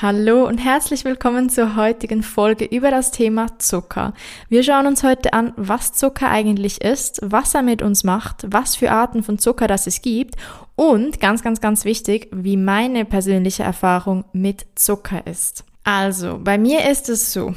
[0.00, 4.14] Hallo und herzlich willkommen zur heutigen Folge über das Thema Zucker.
[4.48, 8.76] Wir schauen uns heute an, was Zucker eigentlich ist, was er mit uns macht, was
[8.76, 10.36] für Arten von Zucker das es gibt
[10.76, 15.64] und ganz, ganz, ganz wichtig, wie meine persönliche Erfahrung mit Zucker ist.
[15.82, 17.56] Also, bei mir ist es so.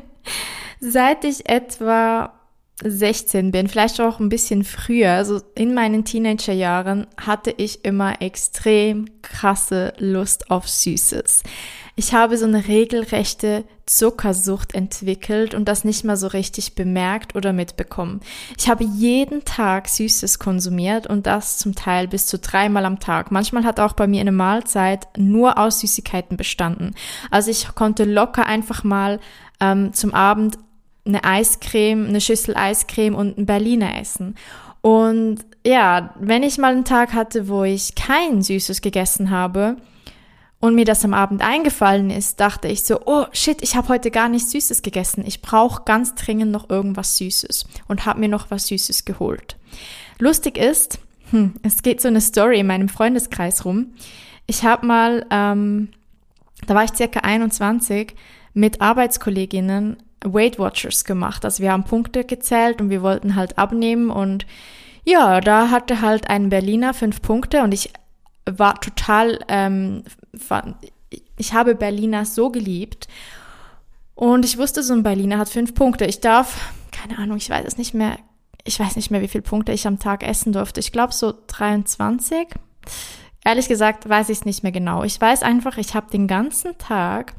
[0.80, 2.32] Seit ich etwa
[2.84, 9.06] 16 bin, vielleicht auch ein bisschen früher, also in meinen Teenagerjahren, hatte ich immer extrem
[9.22, 11.42] krasse Lust auf Süßes.
[11.94, 17.52] Ich habe so eine regelrechte Zuckersucht entwickelt und das nicht mal so richtig bemerkt oder
[17.52, 18.20] mitbekommen.
[18.56, 23.30] Ich habe jeden Tag Süßes konsumiert und das zum Teil bis zu dreimal am Tag.
[23.30, 26.94] Manchmal hat auch bei mir eine Mahlzeit nur aus Süßigkeiten bestanden.
[27.30, 29.20] Also ich konnte locker einfach mal
[29.60, 30.56] ähm, zum Abend
[31.04, 34.36] eine Eiscreme, eine Schüssel Eiscreme und ein Berliner essen.
[34.80, 39.76] Und ja, wenn ich mal einen Tag hatte, wo ich kein Süßes gegessen habe
[40.60, 44.10] und mir das am Abend eingefallen ist, dachte ich so, oh shit, ich habe heute
[44.10, 45.24] gar nichts Süßes gegessen.
[45.26, 49.56] Ich brauche ganz dringend noch irgendwas Süßes und habe mir noch was Süßes geholt.
[50.18, 50.98] Lustig ist,
[51.30, 53.94] hm, es geht so eine Story in meinem Freundeskreis rum.
[54.46, 55.88] Ich habe mal, ähm,
[56.66, 58.14] da war ich circa 21,
[58.54, 61.44] mit Arbeitskolleginnen Weight Watchers gemacht.
[61.44, 64.46] Also wir haben Punkte gezählt und wir wollten halt abnehmen und
[65.04, 67.92] ja, da hatte halt ein Berliner fünf Punkte und ich
[68.48, 70.04] war total, ähm,
[71.36, 73.08] ich habe Berliner so geliebt
[74.14, 76.04] und ich wusste, so ein Berliner hat fünf Punkte.
[76.04, 78.18] Ich darf, keine Ahnung, ich weiß es nicht mehr,
[78.64, 80.80] ich weiß nicht mehr, wie viele Punkte ich am Tag essen durfte.
[80.80, 82.48] Ich glaube so 23.
[83.44, 85.02] Ehrlich gesagt weiß ich es nicht mehr genau.
[85.02, 87.34] Ich weiß einfach, ich habe den ganzen Tag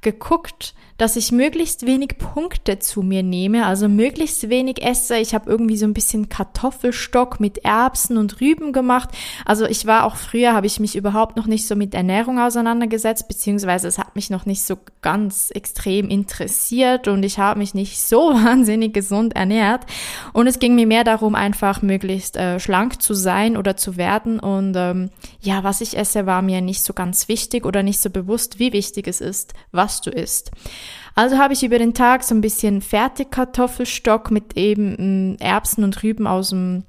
[0.00, 5.16] geguckt, dass ich möglichst wenig Punkte zu mir nehme, also möglichst wenig esse.
[5.18, 9.10] Ich habe irgendwie so ein bisschen Kartoffelstock mit Erbsen und Rüben gemacht.
[9.44, 13.28] Also ich war auch früher, habe ich mich überhaupt noch nicht so mit Ernährung auseinandergesetzt,
[13.28, 18.00] beziehungsweise es hat mich noch nicht so ganz extrem interessiert und ich habe mich nicht
[18.00, 19.84] so wahnsinnig gesund ernährt.
[20.32, 24.40] Und es ging mir mehr darum, einfach möglichst äh, schlank zu sein oder zu werden.
[24.40, 28.08] Und ähm, ja, was ich esse, war mir nicht so ganz wichtig oder nicht so
[28.10, 30.50] bewusst, wie wichtig es ist, was du isst.
[31.16, 36.02] Also habe ich über den Tag so ein bisschen Fertigkartoffelstock mit eben mm, Erbsen und
[36.02, 36.84] Rüben aus dem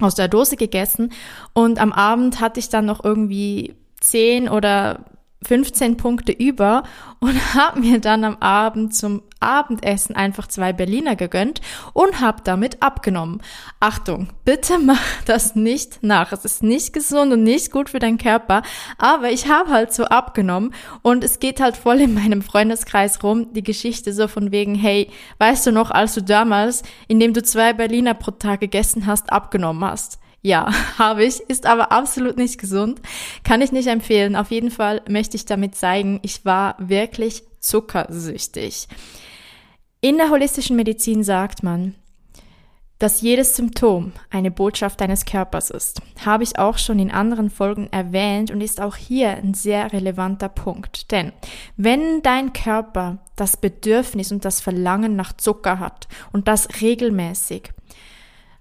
[0.00, 1.12] aus der Dose gegessen.
[1.52, 5.04] Und am Abend hatte ich dann noch irgendwie zehn oder
[5.46, 6.82] 15 Punkte über
[7.20, 11.60] und habe mir dann am Abend zum Abendessen einfach zwei Berliner gegönnt
[11.92, 13.42] und habe damit abgenommen.
[13.80, 16.32] Achtung, bitte mach das nicht nach.
[16.32, 18.62] Es ist nicht gesund und nicht gut für deinen Körper,
[18.98, 23.52] aber ich habe halt so abgenommen und es geht halt voll in meinem Freundeskreis rum,
[23.52, 27.72] die Geschichte so von wegen, hey, weißt du noch, als du damals, indem du zwei
[27.72, 30.18] Berliner pro Tag gegessen hast, abgenommen hast?
[30.42, 33.00] Ja, habe ich, ist aber absolut nicht gesund.
[33.44, 34.36] Kann ich nicht empfehlen.
[34.36, 38.88] Auf jeden Fall möchte ich damit zeigen, ich war wirklich zuckersüchtig.
[40.00, 41.94] In der holistischen Medizin sagt man,
[42.98, 46.00] dass jedes Symptom eine Botschaft deines Körpers ist.
[46.24, 50.48] Habe ich auch schon in anderen Folgen erwähnt und ist auch hier ein sehr relevanter
[50.48, 51.10] Punkt.
[51.10, 51.32] Denn
[51.76, 57.72] wenn dein Körper das Bedürfnis und das Verlangen nach Zucker hat und das regelmäßig,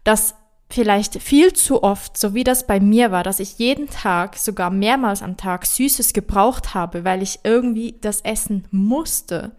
[0.04, 0.36] das
[0.70, 4.70] vielleicht viel zu oft, so wie das bei mir war, dass ich jeden Tag, sogar
[4.70, 9.52] mehrmals am Tag Süßes gebraucht habe, weil ich irgendwie das essen musste,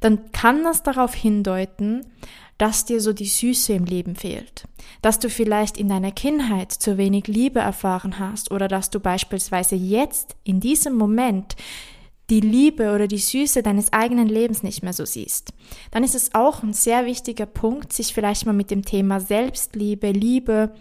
[0.00, 2.04] dann kann das darauf hindeuten,
[2.58, 4.64] dass dir so die Süße im Leben fehlt,
[5.00, 9.76] dass du vielleicht in deiner Kindheit zu wenig Liebe erfahren hast oder dass du beispielsweise
[9.76, 11.56] jetzt in diesem Moment
[12.30, 15.52] die Liebe oder die Süße deines eigenen Lebens nicht mehr so siehst,
[15.90, 20.12] dann ist es auch ein sehr wichtiger Punkt, sich vielleicht mal mit dem Thema Selbstliebe,
[20.12, 20.72] Liebe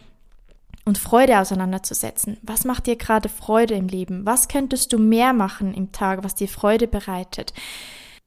[0.86, 2.38] und Freude auseinanderzusetzen.
[2.44, 4.26] Was macht dir gerade Freude im Leben?
[4.26, 7.54] Was könntest du mehr machen im Tag, was dir Freude bereitet?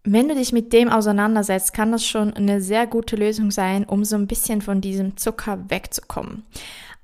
[0.05, 4.05] Wenn du dich mit dem auseinandersetzt, kann das schon eine sehr gute Lösung sein, um
[4.05, 6.45] so ein bisschen von diesem Zucker wegzukommen.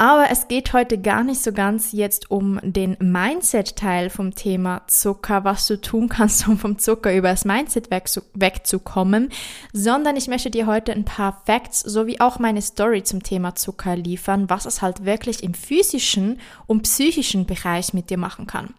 [0.00, 5.42] Aber es geht heute gar nicht so ganz jetzt um den Mindset-Teil vom Thema Zucker,
[5.42, 9.30] was du tun kannst, um vom Zucker über das Mindset wegzukommen,
[9.72, 13.96] sondern ich möchte dir heute ein paar Facts sowie auch meine Story zum Thema Zucker
[13.96, 18.74] liefern, was es halt wirklich im physischen und psychischen Bereich mit dir machen kann.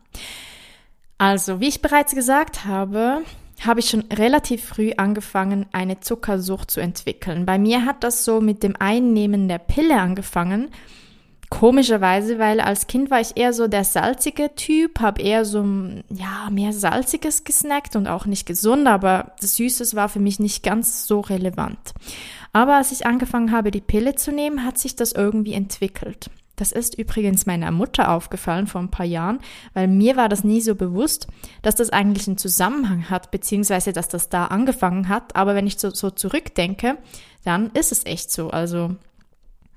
[1.17, 3.23] Also, wie ich bereits gesagt habe,
[3.65, 7.45] habe ich schon relativ früh angefangen, eine Zuckersucht zu entwickeln.
[7.45, 10.69] Bei mir hat das so mit dem Einnehmen der Pille angefangen.
[11.49, 15.65] Komischerweise, weil als Kind war ich eher so der salzige Typ, habe eher so
[16.09, 20.61] ja mehr salziges gesnackt und auch nicht gesund, aber das Süßes war für mich nicht
[20.63, 21.93] ganz so relevant.
[22.53, 26.29] Aber als ich angefangen habe, die Pille zu nehmen, hat sich das irgendwie entwickelt.
[26.55, 29.39] Das ist übrigens meiner Mutter aufgefallen vor ein paar Jahren,
[29.73, 31.27] weil mir war das nie so bewusst,
[31.61, 35.35] dass das eigentlich einen Zusammenhang hat, beziehungsweise dass das da angefangen hat.
[35.35, 36.97] Aber wenn ich so, so zurückdenke,
[37.45, 38.49] dann ist es echt so.
[38.49, 38.95] Also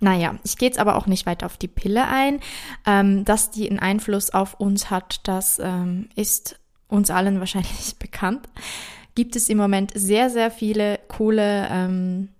[0.02, 2.40] naja, ich gehe jetzt aber auch nicht weiter auf die Pille ein.
[2.84, 6.58] Ähm, dass die einen Einfluss auf uns hat, das ähm, ist
[6.88, 8.48] uns allen wahrscheinlich bekannt.
[9.14, 12.30] Gibt es im Moment sehr, sehr viele coole ähm,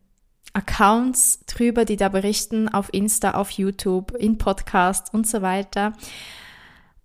[0.54, 5.92] Accounts drüber, die da berichten, auf Insta, auf YouTube, in Podcasts und so weiter.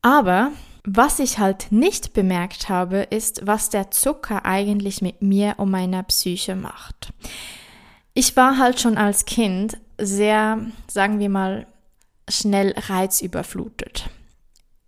[0.01, 0.51] Aber
[0.85, 6.01] was ich halt nicht bemerkt habe, ist, was der Zucker eigentlich mit mir und meiner
[6.03, 7.13] Psyche macht.
[8.13, 11.67] Ich war halt schon als Kind sehr, sagen wir mal,
[12.29, 14.09] schnell reizüberflutet.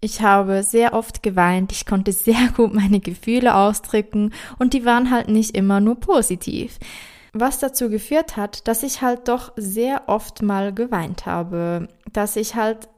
[0.01, 5.11] Ich habe sehr oft geweint, ich konnte sehr gut meine Gefühle ausdrücken und die waren
[5.11, 6.77] halt nicht immer nur positiv.
[7.33, 12.55] Was dazu geführt hat, dass ich halt doch sehr oft mal geweint habe, dass ich
[12.55, 12.89] halt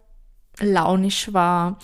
[0.59, 1.79] launisch war.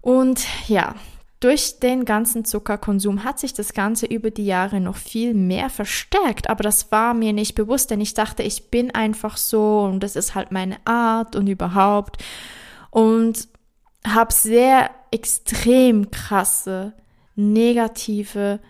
[0.00, 0.94] Und ja,
[1.44, 6.48] durch den ganzen Zuckerkonsum hat sich das Ganze über die Jahre noch viel mehr verstärkt,
[6.48, 10.16] aber das war mir nicht bewusst, denn ich dachte, ich bin einfach so und das
[10.16, 12.24] ist halt meine Art und überhaupt.
[12.90, 13.46] Und
[14.06, 16.94] habe sehr extrem krasse
[17.34, 18.60] negative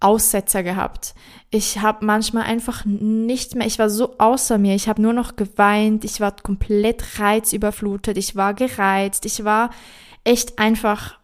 [0.00, 1.14] Aussetzer gehabt.
[1.50, 5.36] Ich habe manchmal einfach nicht mehr, ich war so außer mir, ich habe nur noch
[5.36, 9.70] geweint, ich war komplett reizüberflutet, ich war gereizt, ich war
[10.24, 11.17] echt einfach,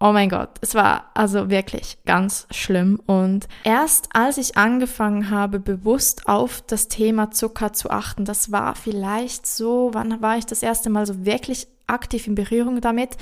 [0.00, 3.00] oh mein Gott, es war also wirklich ganz schlimm.
[3.06, 8.74] Und erst als ich angefangen habe, bewusst auf das Thema Zucker zu achten, das war
[8.74, 13.18] vielleicht so, wann war ich das erste Mal so wirklich aktiv in Berührung damit?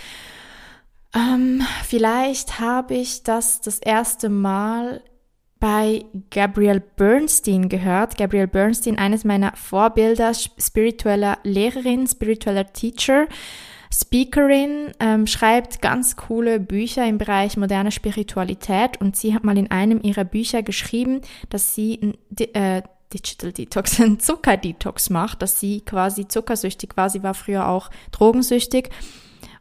[1.14, 5.02] Ähm, vielleicht habe ich das das erste Mal
[5.58, 8.16] bei Gabrielle Bernstein gehört.
[8.16, 13.26] Gabrielle Bernstein, eines meiner Vorbilder, spiritueller Lehrerin, spiritueller Teacher,
[13.93, 19.70] Speakerin, ähm, schreibt ganz coole Bücher im Bereich moderne Spiritualität und sie hat mal in
[19.70, 22.82] einem ihrer Bücher geschrieben, dass sie ein äh,
[23.12, 27.08] Digital Detox, ein Zuckerdetox macht, dass sie quasi zuckersüchtig war.
[27.08, 28.90] Sie war früher auch drogensüchtig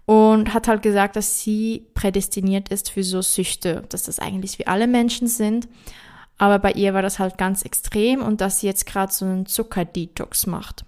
[0.05, 4.67] und hat halt gesagt, dass sie prädestiniert ist für so Süchte, dass das eigentlich wie
[4.67, 5.67] alle Menschen sind.
[6.37, 9.45] Aber bei ihr war das halt ganz extrem und dass sie jetzt gerade so einen
[9.47, 10.85] Zuckerdetox macht.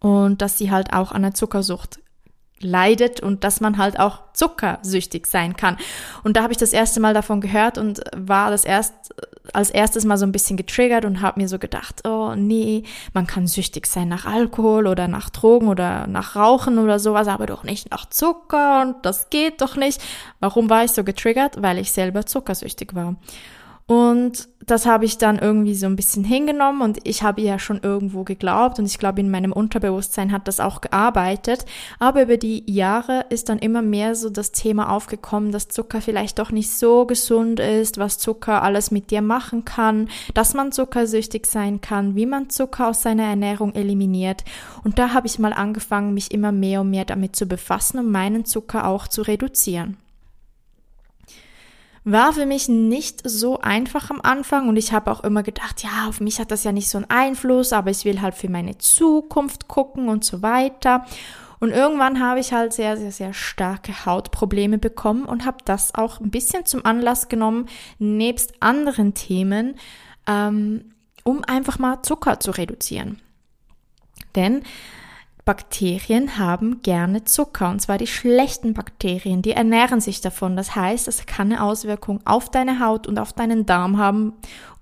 [0.00, 1.98] Und dass sie halt auch an einer Zuckersucht
[2.64, 5.76] leidet und dass man halt auch zuckersüchtig sein kann.
[6.24, 9.14] Und da habe ich das erste Mal davon gehört und war das erst
[9.52, 12.82] als erstes mal so ein bisschen getriggert und habe mir so gedacht, oh nee,
[13.12, 17.46] man kann süchtig sein nach Alkohol oder nach Drogen oder nach Rauchen oder sowas, aber
[17.46, 20.02] doch nicht nach Zucker und das geht doch nicht.
[20.40, 21.62] Warum war ich so getriggert?
[21.62, 23.16] Weil ich selber zuckersüchtig war.
[23.86, 27.80] Und das habe ich dann irgendwie so ein bisschen hingenommen und ich habe ja schon
[27.82, 31.64] irgendwo geglaubt und ich glaube, in meinem Unterbewusstsein hat das auch gearbeitet.
[31.98, 36.38] Aber über die Jahre ist dann immer mehr so das Thema aufgekommen, dass Zucker vielleicht
[36.38, 41.46] doch nicht so gesund ist, was Zucker alles mit dir machen kann, dass man zuckersüchtig
[41.46, 44.44] sein kann, wie man Zucker aus seiner Ernährung eliminiert.
[44.82, 48.10] Und da habe ich mal angefangen, mich immer mehr und mehr damit zu befassen, um
[48.10, 49.96] meinen Zucker auch zu reduzieren
[52.04, 56.06] war für mich nicht so einfach am Anfang und ich habe auch immer gedacht, ja,
[56.06, 58.76] auf mich hat das ja nicht so einen Einfluss, aber ich will halt für meine
[58.76, 61.06] Zukunft gucken und so weiter.
[61.60, 66.20] Und irgendwann habe ich halt sehr, sehr, sehr starke Hautprobleme bekommen und habe das auch
[66.20, 69.76] ein bisschen zum Anlass genommen, nebst anderen Themen,
[70.26, 70.92] ähm,
[71.22, 73.18] um einfach mal Zucker zu reduzieren.
[74.34, 74.62] Denn
[75.44, 80.56] Bakterien haben gerne Zucker, und zwar die schlechten Bakterien, die ernähren sich davon.
[80.56, 84.32] Das heißt, es kann eine Auswirkung auf deine Haut und auf deinen Darm haben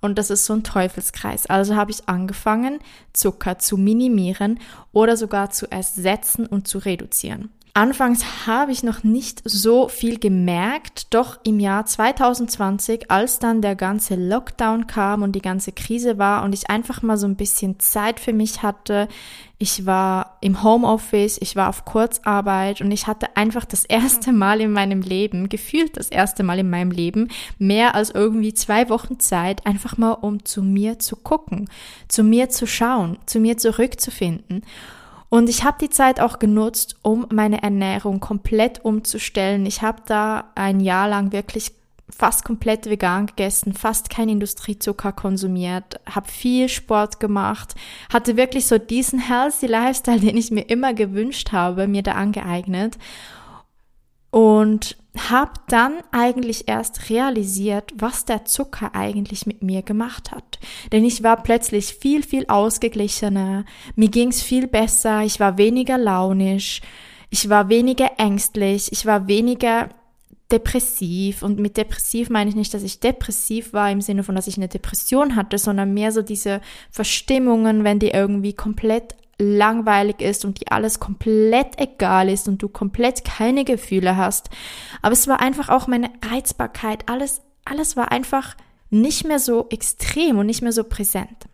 [0.03, 1.47] und das ist so ein Teufelskreis.
[1.47, 2.81] Also habe ich angefangen,
[3.13, 4.59] Zucker zu minimieren
[4.93, 7.51] oder sogar zu ersetzen und zu reduzieren.
[7.75, 13.77] Anfangs habe ich noch nicht so viel gemerkt, doch im Jahr 2020, als dann der
[13.77, 17.81] ganze Lockdown kam und die ganze Krise war und ich einfach mal so ein bisschen
[17.81, 19.09] Zeit für mich hatte,
[19.57, 24.61] ich war im Homeoffice, ich war auf Kurzarbeit und ich hatte einfach das erste Mal
[24.61, 29.19] in meinem Leben, gefühlt das erste Mal in meinem Leben, mehr als irgendwie zwei Wochen
[29.19, 31.71] Zeit, einfach mal um zu mir zu gucken,
[32.09, 34.63] zu mir zu schauen, zu mir zurückzufinden.
[35.33, 39.65] Und ich habe die Zeit auch genutzt, um meine Ernährung komplett umzustellen.
[39.65, 41.73] Ich habe da ein Jahr lang wirklich
[42.11, 47.75] fast komplett vegan gegessen, fast kein Industriezucker konsumiert, habe viel Sport gemacht,
[48.13, 52.99] hatte wirklich so diesen healthy Lifestyle, den ich mir immer gewünscht habe, mir da angeeignet
[54.33, 60.59] und habe dann eigentlich erst realisiert, was der Zucker eigentlich mit mir gemacht hat.
[60.91, 66.81] Denn ich war plötzlich viel, viel ausgeglichener, mir ging's viel besser, ich war weniger launisch,
[67.29, 69.91] ich war weniger ängstlich, ich war weniger
[70.51, 71.43] depressiv.
[71.43, 74.57] Und mit depressiv meine ich nicht, dass ich depressiv war im Sinne von, dass ich
[74.57, 80.61] eine Depression hatte, sondern mehr so diese Verstimmungen, wenn die irgendwie komplett langweilig ist und
[80.61, 84.51] dir alles komplett egal ist und du komplett keine Gefühle hast.
[85.03, 87.09] Aber es war einfach auch meine Reizbarkeit.
[87.09, 88.57] Alles, alles war einfach
[88.91, 91.49] nicht mehr so extrem und nicht mehr so präsent.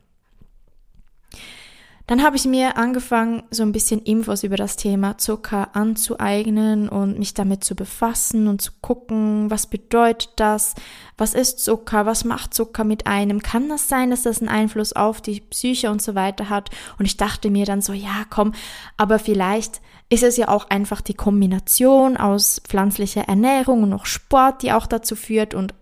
[2.08, 7.18] Dann habe ich mir angefangen, so ein bisschen Infos über das Thema Zucker anzueignen und
[7.18, 10.74] mich damit zu befassen und zu gucken, was bedeutet das,
[11.18, 14.94] was ist Zucker, was macht Zucker mit einem, kann das sein, dass das einen Einfluss
[14.94, 16.70] auf die Psyche und so weiter hat.
[16.98, 18.54] Und ich dachte mir dann so, ja, komm,
[18.96, 24.62] aber vielleicht ist es ja auch einfach die Kombination aus pflanzlicher Ernährung und noch Sport,
[24.62, 25.74] die auch dazu führt und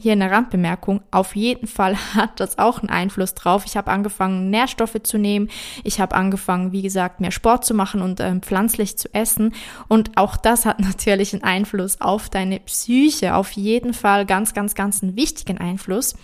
[0.00, 3.64] hier eine Randbemerkung, auf jeden Fall hat das auch einen Einfluss drauf.
[3.66, 5.48] Ich habe angefangen, Nährstoffe zu nehmen.
[5.84, 9.54] Ich habe angefangen, wie gesagt, mehr Sport zu machen und ähm, pflanzlich zu essen.
[9.88, 13.34] Und auch das hat natürlich einen Einfluss auf deine Psyche.
[13.34, 16.14] Auf jeden Fall ganz, ganz, ganz einen wichtigen Einfluss.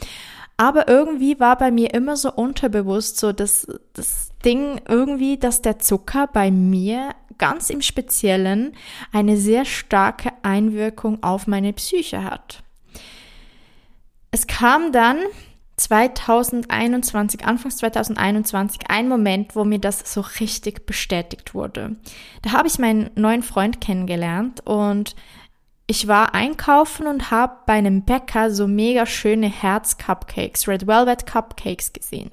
[0.56, 5.78] Aber irgendwie war bei mir immer so unterbewusst so das, das Ding irgendwie, dass der
[5.78, 8.72] Zucker bei mir ganz im Speziellen
[9.12, 12.62] eine sehr starke Einwirkung auf meine Psyche hat.
[14.30, 15.18] Es kam dann
[15.76, 21.96] 2021, Anfangs 2021, ein Moment, wo mir das so richtig bestätigt wurde.
[22.42, 25.14] Da habe ich meinen neuen Freund kennengelernt und
[25.86, 31.92] ich war einkaufen und habe bei einem Bäcker so mega schöne Herz-Cupcakes, Red Velvet Cupcakes
[31.92, 32.30] gesehen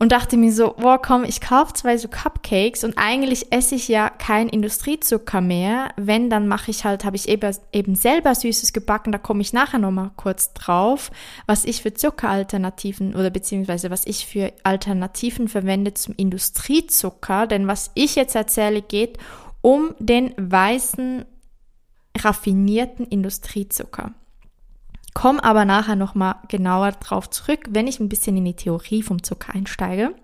[0.00, 3.86] und dachte mir so, boah, komm, ich kaufe zwei so Cupcakes und eigentlich esse ich
[3.86, 5.90] ja kein Industriezucker mehr.
[5.96, 9.52] Wenn, dann mache ich halt, habe ich eben, eben selber Süßes gebacken, da komme ich
[9.52, 11.10] nachher nochmal kurz drauf,
[11.46, 17.46] was ich für Zuckeralternativen oder beziehungsweise was ich für Alternativen verwende zum Industriezucker.
[17.46, 19.18] Denn was ich jetzt erzähle, geht
[19.60, 21.26] um den weißen,
[22.18, 24.14] raffinierten Industriezucker.
[25.14, 29.22] Komm aber nachher nochmal genauer drauf zurück, wenn ich ein bisschen in die Theorie vom
[29.22, 30.14] Zucker einsteige.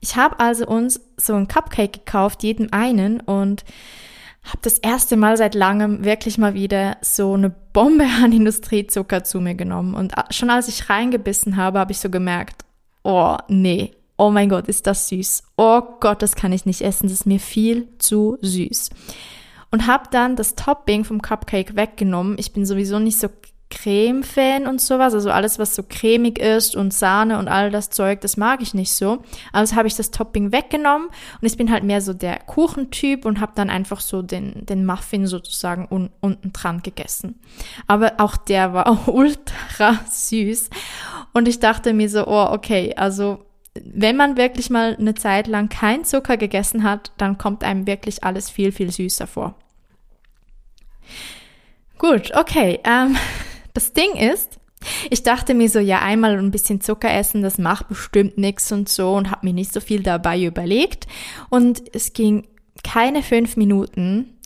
[0.00, 3.64] Ich habe also uns so ein Cupcake gekauft, jedem einen und
[4.44, 9.40] habe das erste Mal seit langem wirklich mal wieder so eine Bombe an Industriezucker zu
[9.40, 9.94] mir genommen.
[9.94, 12.64] Und schon als ich reingebissen habe, habe ich so gemerkt,
[13.02, 15.42] oh nee, oh mein Gott, ist das süß.
[15.56, 18.90] Oh Gott, das kann ich nicht essen, das ist mir viel zu süß.
[19.70, 22.36] Und habe dann das Topping vom Cupcake weggenommen.
[22.38, 23.28] Ich bin sowieso nicht so
[23.74, 25.14] Creme-Fan und sowas.
[25.14, 28.72] Also alles, was so cremig ist und Sahne und all das Zeug, das mag ich
[28.72, 29.22] nicht so.
[29.52, 33.40] Also habe ich das Topping weggenommen und ich bin halt mehr so der Kuchentyp und
[33.40, 37.40] habe dann einfach so den, den Muffin sozusagen un unten dran gegessen.
[37.86, 40.70] Aber auch der war ultra süß.
[41.32, 45.68] Und ich dachte mir so, oh, okay, also wenn man wirklich mal eine Zeit lang
[45.68, 49.56] kein Zucker gegessen hat, dann kommt einem wirklich alles viel, viel süßer vor.
[51.98, 52.80] Gut, okay.
[52.84, 53.16] Ähm,
[53.74, 54.58] das Ding ist,
[55.10, 58.88] ich dachte mir so, ja, einmal ein bisschen Zucker essen, das macht bestimmt nichts und
[58.88, 61.06] so und habe mir nicht so viel dabei überlegt.
[61.50, 62.46] Und es ging
[62.82, 64.38] keine fünf Minuten,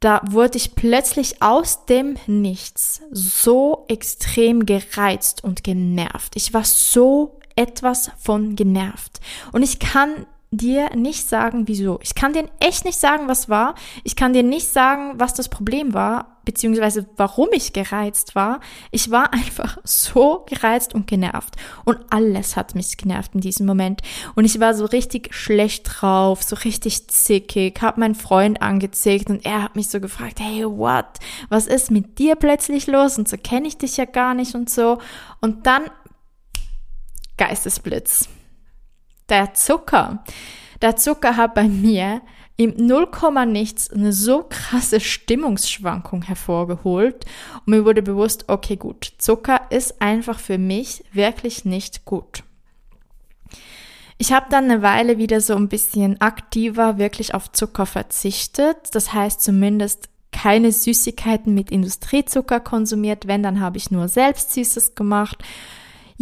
[0.00, 6.36] da wurde ich plötzlich aus dem Nichts so extrem gereizt und genervt.
[6.36, 9.20] Ich war so etwas von genervt.
[9.52, 12.00] Und ich kann dir nicht sagen, wieso.
[12.02, 13.76] Ich kann dir echt nicht sagen, was war.
[14.02, 18.58] Ich kann dir nicht sagen, was das Problem war, beziehungsweise warum ich gereizt war.
[18.90, 21.54] Ich war einfach so gereizt und genervt.
[21.84, 24.02] Und alles hat mich genervt in diesem Moment.
[24.34, 29.46] Und ich war so richtig schlecht drauf, so richtig zickig, hab meinen Freund angezickt und
[29.46, 31.06] er hat mich so gefragt, hey, what?
[31.48, 33.18] Was ist mit dir plötzlich los?
[33.18, 34.98] Und so kenne ich dich ja gar nicht und so.
[35.40, 35.84] Und dann
[37.36, 38.28] Geistesblitz
[39.30, 40.24] der Zucker.
[40.82, 42.20] Der Zucker hat bei mir
[42.56, 47.24] im Nullkomma nichts eine so krasse Stimmungsschwankung hervorgeholt
[47.64, 52.42] und mir wurde bewusst, okay gut, Zucker ist einfach für mich wirklich nicht gut.
[54.18, 58.76] Ich habe dann eine Weile wieder so ein bisschen aktiver wirklich auf Zucker verzichtet.
[58.92, 63.26] Das heißt zumindest keine Süßigkeiten mit Industriezucker konsumiert.
[63.26, 65.38] Wenn, dann habe ich nur selbst Süßes gemacht.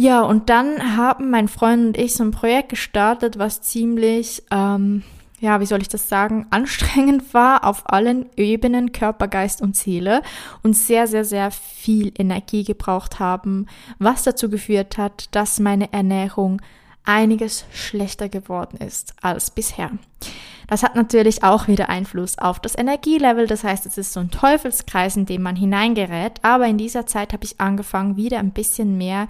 [0.01, 5.03] Ja, und dann haben mein Freund und ich so ein Projekt gestartet, was ziemlich, ähm,
[5.41, 10.21] ja, wie soll ich das sagen, anstrengend war auf allen Ebenen, Körper, Geist und Seele
[10.63, 13.65] und sehr, sehr, sehr viel Energie gebraucht haben,
[13.97, 16.61] was dazu geführt hat, dass meine Ernährung
[17.03, 19.91] einiges schlechter geworden ist als bisher.
[20.67, 23.47] Das hat natürlich auch wieder Einfluss auf das Energielevel.
[23.47, 26.39] Das heißt, es ist so ein Teufelskreis, in dem man hineingerät.
[26.41, 29.27] Aber in dieser Zeit habe ich angefangen, wieder ein bisschen mehr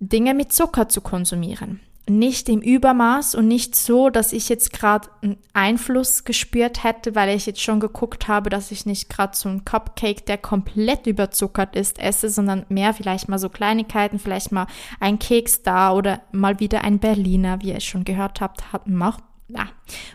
[0.00, 1.80] Dinge mit Zucker zu konsumieren.
[2.08, 7.36] Nicht im Übermaß und nicht so, dass ich jetzt gerade einen Einfluss gespürt hätte, weil
[7.36, 11.76] ich jetzt schon geguckt habe, dass ich nicht gerade so einen Cupcake, der komplett überzuckert
[11.76, 14.66] ist, esse, sondern mehr vielleicht mal so Kleinigkeiten, vielleicht mal
[15.00, 19.22] ein Keks da oder mal wieder ein Berliner, wie ihr schon gehört habt, hat, macht,
[19.48, 19.68] na,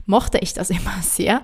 [0.08, 1.44] mochte ich das immer sehr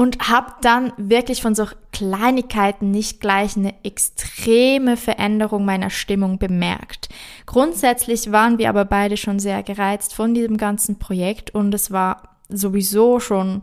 [0.00, 7.10] und habe dann wirklich von so Kleinigkeiten nicht gleich eine extreme Veränderung meiner Stimmung bemerkt.
[7.44, 12.38] Grundsätzlich waren wir aber beide schon sehr gereizt von diesem ganzen Projekt und es war
[12.48, 13.60] sowieso schon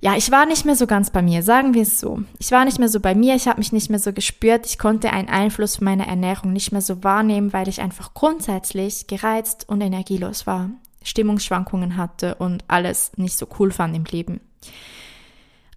[0.00, 2.22] ja, ich war nicht mehr so ganz bei mir, sagen wir es so.
[2.40, 4.78] Ich war nicht mehr so bei mir, ich habe mich nicht mehr so gespürt, ich
[4.80, 9.80] konnte einen Einfluss meiner Ernährung nicht mehr so wahrnehmen, weil ich einfach grundsätzlich gereizt und
[9.80, 10.70] energielos war,
[11.04, 14.40] Stimmungsschwankungen hatte und alles nicht so cool fand im Leben.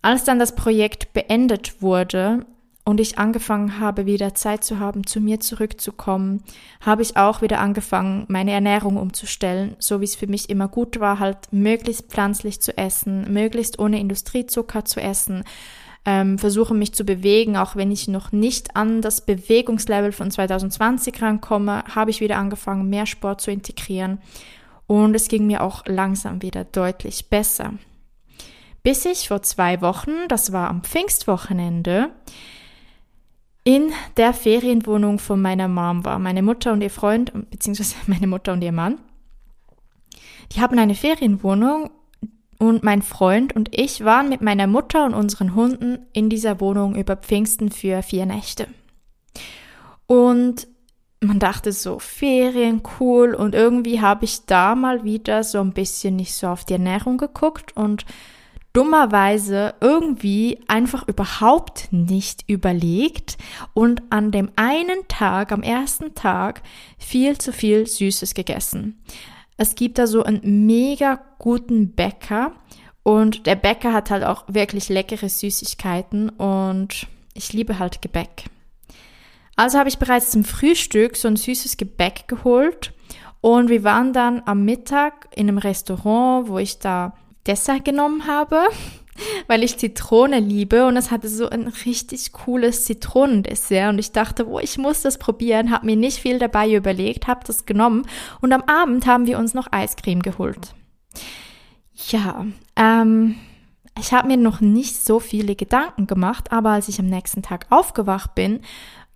[0.02, 2.46] Als dann das Projekt beendet wurde
[2.86, 6.42] und ich angefangen habe, wieder Zeit zu haben, zu mir zurückzukommen,
[6.80, 11.02] habe ich auch wieder angefangen, meine Ernährung umzustellen, so wie es für mich immer gut
[11.02, 15.44] war, halt möglichst pflanzlich zu essen, möglichst ohne Industriezucker zu essen,
[16.06, 21.22] ähm, versuche mich zu bewegen, auch wenn ich noch nicht an das Bewegungslevel von 2020
[21.22, 24.20] rankomme, habe ich wieder angefangen, mehr Sport zu integrieren.
[24.88, 27.74] Und es ging mir auch langsam wieder deutlich besser
[28.84, 32.12] bis ich vor zwei Wochen, das war am Pfingstwochenende,
[33.64, 36.18] in der Ferienwohnung von meiner Mom war.
[36.18, 39.00] Meine Mutter und ihr Freund, beziehungsweise meine Mutter und ihr Mann,
[40.52, 41.90] die haben eine Ferienwohnung
[42.58, 46.96] und mein Freund und ich waren mit meiner Mutter und unseren Hunden in dieser Wohnung
[46.96, 48.68] über Pfingsten für vier Nächte.
[50.08, 50.68] Und
[51.22, 53.36] man dachte so, Ferien, cool.
[53.36, 57.18] Und irgendwie habe ich da mal wieder so ein bisschen nicht so auf die Ernährung
[57.18, 58.06] geguckt und
[58.74, 63.38] dummerweise irgendwie einfach überhaupt nicht überlegt
[63.74, 66.62] und an dem einen Tag, am ersten Tag,
[66.98, 69.02] viel zu viel Süßes gegessen.
[69.58, 72.54] Es gibt da so einen mega guten Bäcker
[73.04, 78.46] und der Bäcker hat halt auch wirklich leckere Süßigkeiten und ich liebe halt Gebäck.
[79.56, 82.94] Also habe ich bereits zum Frühstück so ein süßes Gebäck geholt
[83.42, 87.14] und wir waren dann am Mittag in einem Restaurant, wo ich da
[87.50, 88.62] Dessert genommen habe,
[89.48, 94.48] weil ich Zitrone liebe und es hatte so ein richtig cooles Zitronendessert und ich dachte,
[94.48, 98.06] oh, ich muss das probieren, habe mir nicht viel dabei überlegt, habe das genommen
[98.40, 100.76] und am Abend haben wir uns noch Eiscreme geholt.
[102.10, 103.36] Ja, ähm,
[104.00, 107.66] ich habe mir noch nicht so viele Gedanken gemacht, aber als ich am nächsten Tag
[107.72, 108.62] aufgewacht bin,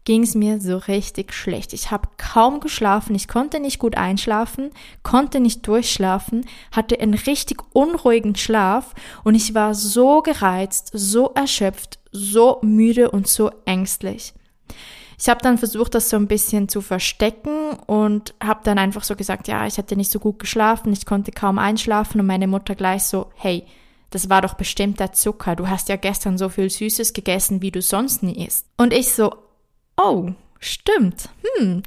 [0.06, 1.74] ging es mir so richtig schlecht.
[1.74, 7.62] Ich habe kaum geschlafen, ich konnte nicht gut einschlafen, konnte nicht durchschlafen, hatte einen richtig
[7.74, 14.34] unruhigen Schlaf und ich war so gereizt, so erschöpft, so müde und so ängstlich.
[15.18, 19.16] Ich habe dann versucht, das so ein bisschen zu verstecken und habe dann einfach so
[19.16, 22.76] gesagt, ja, ich hatte nicht so gut geschlafen, ich konnte kaum einschlafen und meine Mutter
[22.76, 23.66] gleich so, hey,
[24.10, 27.72] das war doch bestimmt der Zucker, du hast ja gestern so viel Süßes gegessen, wie
[27.72, 28.68] du sonst nie isst.
[28.78, 29.34] Und ich so,
[29.98, 31.30] Oh, stimmt.
[31.58, 31.84] Hm.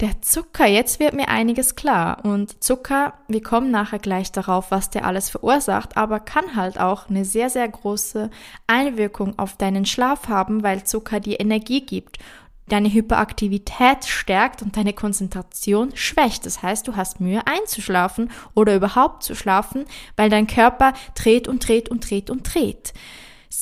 [0.00, 2.24] Der Zucker, jetzt wird mir einiges klar.
[2.24, 7.08] Und Zucker, wir kommen nachher gleich darauf, was der alles verursacht, aber kann halt auch
[7.08, 8.28] eine sehr, sehr große
[8.66, 12.18] Einwirkung auf deinen Schlaf haben, weil Zucker dir Energie gibt,
[12.66, 16.44] deine Hyperaktivität stärkt und deine Konzentration schwächt.
[16.44, 19.84] Das heißt, du hast Mühe einzuschlafen oder überhaupt zu schlafen,
[20.16, 22.94] weil dein Körper dreht und dreht und dreht und dreht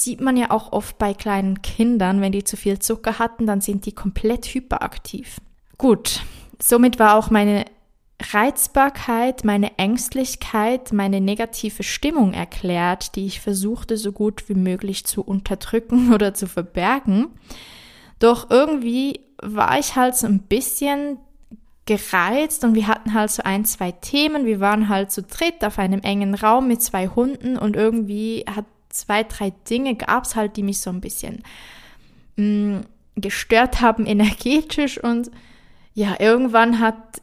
[0.01, 3.61] sieht man ja auch oft bei kleinen Kindern, wenn die zu viel Zucker hatten, dann
[3.61, 5.37] sind die komplett hyperaktiv.
[5.77, 6.23] Gut,
[6.61, 7.65] somit war auch meine
[8.33, 15.23] Reizbarkeit, meine Ängstlichkeit, meine negative Stimmung erklärt, die ich versuchte so gut wie möglich zu
[15.23, 17.29] unterdrücken oder zu verbergen.
[18.19, 21.19] Doch irgendwie war ich halt so ein bisschen
[21.85, 24.47] gereizt und wir hatten halt so ein, zwei Themen.
[24.47, 28.67] Wir waren halt zu dritt auf einem engen Raum mit zwei Hunden und irgendwie hat
[28.93, 31.43] zwei, drei Dinge gab es halt, die mich so ein bisschen
[32.37, 32.45] mh,
[32.79, 32.81] mm,
[33.17, 35.31] gestört haben energetisch und
[35.95, 37.21] ja, irgendwann hat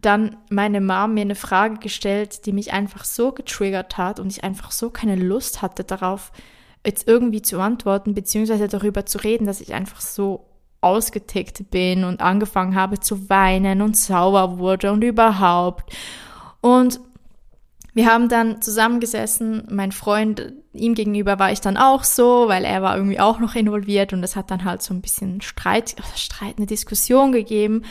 [0.00, 4.44] dann meine Mom mir eine Frage gestellt, die mich einfach so getriggert hat und ich
[4.44, 6.32] einfach so keine Lust hatte darauf,
[6.86, 10.46] jetzt irgendwie zu antworten, beziehungsweise darüber zu reden, dass ich einfach so
[10.80, 15.92] ausgetickt bin und angefangen habe zu weinen und sauer wurde und überhaupt.
[16.60, 17.00] Und
[17.98, 22.80] wir haben dann zusammengesessen, mein Freund, ihm gegenüber war ich dann auch so, weil er
[22.80, 26.58] war irgendwie auch noch involviert und es hat dann halt so ein bisschen Streit, Streit,
[26.58, 27.82] eine Diskussion gegeben.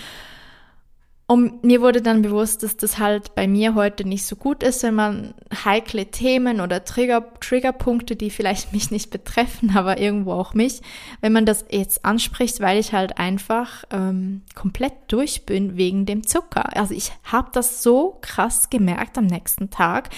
[1.29, 4.81] Und mir wurde dann bewusst, dass das halt bei mir heute nicht so gut ist,
[4.83, 5.33] wenn man
[5.65, 10.81] heikle Themen oder Trigger, Triggerpunkte, die vielleicht mich nicht betreffen, aber irgendwo auch mich,
[11.19, 16.25] wenn man das jetzt anspricht, weil ich halt einfach ähm, komplett durch bin wegen dem
[16.25, 16.77] Zucker.
[16.77, 20.09] Also ich habe das so krass gemerkt am nächsten Tag.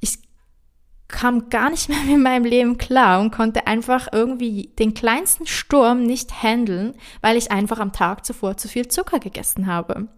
[0.00, 0.18] Ich
[1.14, 6.02] kam gar nicht mehr mit meinem Leben klar und konnte einfach irgendwie den kleinsten Sturm
[6.02, 10.08] nicht handeln, weil ich einfach am Tag zuvor zu viel Zucker gegessen habe.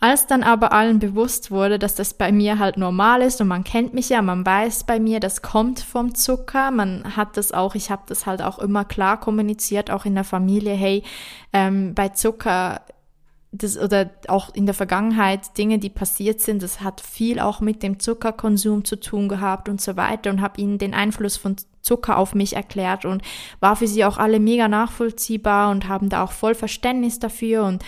[0.00, 3.62] Als dann aber allen bewusst wurde, dass das bei mir halt normal ist und man
[3.62, 7.76] kennt mich ja, man weiß bei mir, das kommt vom Zucker, man hat das auch,
[7.76, 11.04] ich habe das halt auch immer klar kommuniziert, auch in der Familie, hey,
[11.52, 12.80] ähm, bei Zucker
[13.52, 17.82] das, oder auch in der Vergangenheit Dinge, die passiert sind, das hat viel auch mit
[17.82, 22.16] dem Zuckerkonsum zu tun gehabt und so weiter und habe ihnen den Einfluss von Zucker
[22.16, 23.22] auf mich erklärt und
[23.60, 27.84] war für sie auch alle mega nachvollziehbar und haben da auch voll Verständnis dafür und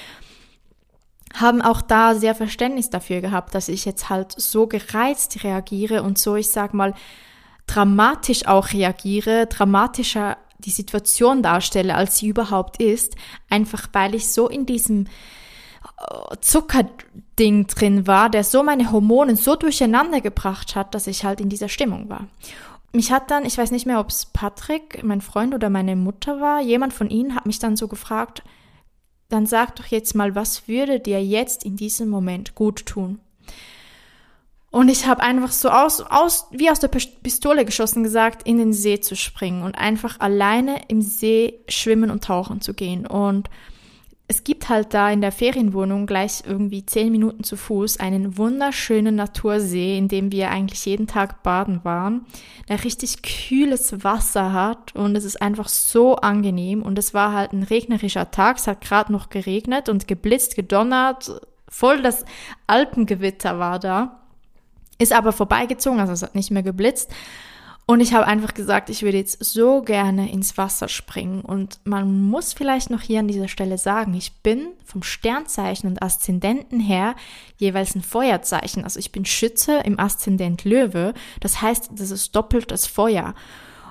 [1.32, 6.18] haben auch da sehr Verständnis dafür gehabt, dass ich jetzt halt so gereizt reagiere und
[6.18, 6.94] so, ich sag mal,
[7.66, 13.16] dramatisch auch reagiere, dramatischer die Situation darstelle, als sie überhaupt ist,
[13.48, 15.06] einfach weil ich so in diesem
[16.40, 21.48] Zuckerding drin war, der so meine Hormone so durcheinander gebracht hat, dass ich halt in
[21.48, 22.26] dieser Stimmung war.
[22.92, 26.40] Mich hat dann, ich weiß nicht mehr, ob es Patrick, mein Freund oder meine Mutter
[26.40, 28.42] war, jemand von ihnen hat mich dann so gefragt,
[29.28, 33.18] dann sag doch jetzt mal, was würde dir jetzt in diesem Moment gut tun?
[34.70, 38.72] Und ich habe einfach so aus, aus, wie aus der Pistole geschossen gesagt, in den
[38.72, 43.06] See zu springen und einfach alleine im See schwimmen und tauchen zu gehen.
[43.06, 43.48] Und
[44.26, 49.16] es gibt halt da in der Ferienwohnung gleich irgendwie zehn Minuten zu Fuß einen wunderschönen
[49.16, 52.24] Natursee, in dem wir eigentlich jeden Tag baden waren,
[52.68, 57.52] der richtig kühles Wasser hat und es ist einfach so angenehm und es war halt
[57.52, 62.24] ein regnerischer Tag, es hat gerade noch geregnet und geblitzt, gedonnert, voll das
[62.66, 64.22] Alpengewitter war da,
[64.98, 67.12] ist aber vorbeigezogen, also es hat nicht mehr geblitzt
[67.86, 71.42] und ich habe einfach gesagt, ich würde jetzt so gerne ins Wasser springen.
[71.42, 76.02] Und man muss vielleicht noch hier an dieser Stelle sagen, ich bin vom Sternzeichen und
[76.02, 77.14] Aszendenten her
[77.58, 78.84] jeweils ein Feuerzeichen.
[78.84, 81.12] Also ich bin Schütze im Aszendent Löwe.
[81.40, 83.34] Das heißt, das ist doppelt das Feuer.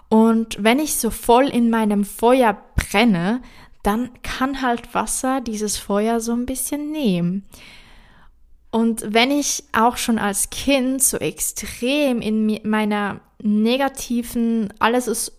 [0.10, 3.42] Und wenn ich so voll in meinem Feuer brenne,
[3.84, 7.46] dann kann halt Wasser dieses Feuer so ein bisschen nehmen.
[8.72, 15.34] Und wenn ich auch schon als Kind so extrem in meiner negativen, alles ist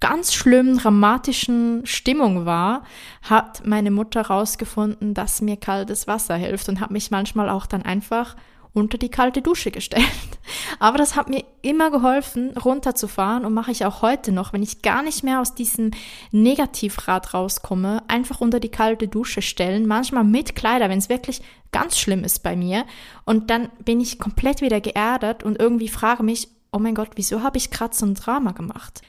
[0.00, 2.82] ganz schlimm, dramatischen Stimmung war,
[3.22, 7.82] hat meine Mutter rausgefunden, dass mir kaltes Wasser hilft und hat mich manchmal auch dann
[7.82, 8.34] einfach
[8.72, 10.08] unter die kalte Dusche gestellt.
[10.80, 14.82] Aber das hat mir immer geholfen, runterzufahren und mache ich auch heute noch, wenn ich
[14.82, 15.90] gar nicht mehr aus diesem
[16.30, 21.98] Negativrad rauskomme, einfach unter die kalte Dusche stellen, manchmal mit Kleider, wenn es wirklich ganz
[21.98, 22.86] schlimm ist bei mir.
[23.24, 27.42] Und dann bin ich komplett wieder geerdet und irgendwie frage mich, oh mein Gott, wieso
[27.42, 29.02] habe ich gerade so ein Drama gemacht?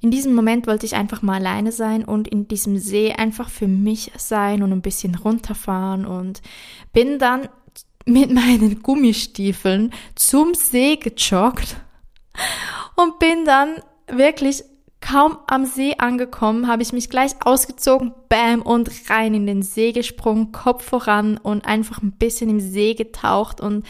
[0.00, 3.66] In diesem Moment wollte ich einfach mal alleine sein und in diesem See einfach für
[3.66, 6.40] mich sein und ein bisschen runterfahren und
[6.92, 7.48] bin dann
[8.06, 11.76] mit meinen Gummistiefeln zum See gejoggt
[12.94, 14.62] und bin dann wirklich
[15.00, 19.92] kaum am See angekommen, habe ich mich gleich ausgezogen, bam, und rein in den See
[19.92, 23.84] gesprungen, Kopf voran und einfach ein bisschen im See getaucht und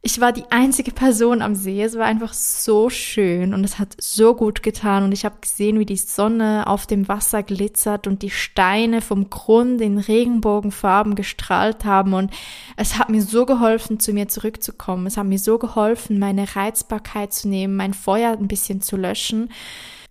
[0.00, 1.82] ich war die einzige Person am See.
[1.82, 5.02] Es war einfach so schön und es hat so gut getan.
[5.02, 9.28] Und ich habe gesehen, wie die Sonne auf dem Wasser glitzert und die Steine vom
[9.28, 12.14] Grund in Regenbogenfarben gestrahlt haben.
[12.14, 12.32] Und
[12.76, 15.06] es hat mir so geholfen, zu mir zurückzukommen.
[15.06, 19.50] Es hat mir so geholfen, meine Reizbarkeit zu nehmen, mein Feuer ein bisschen zu löschen.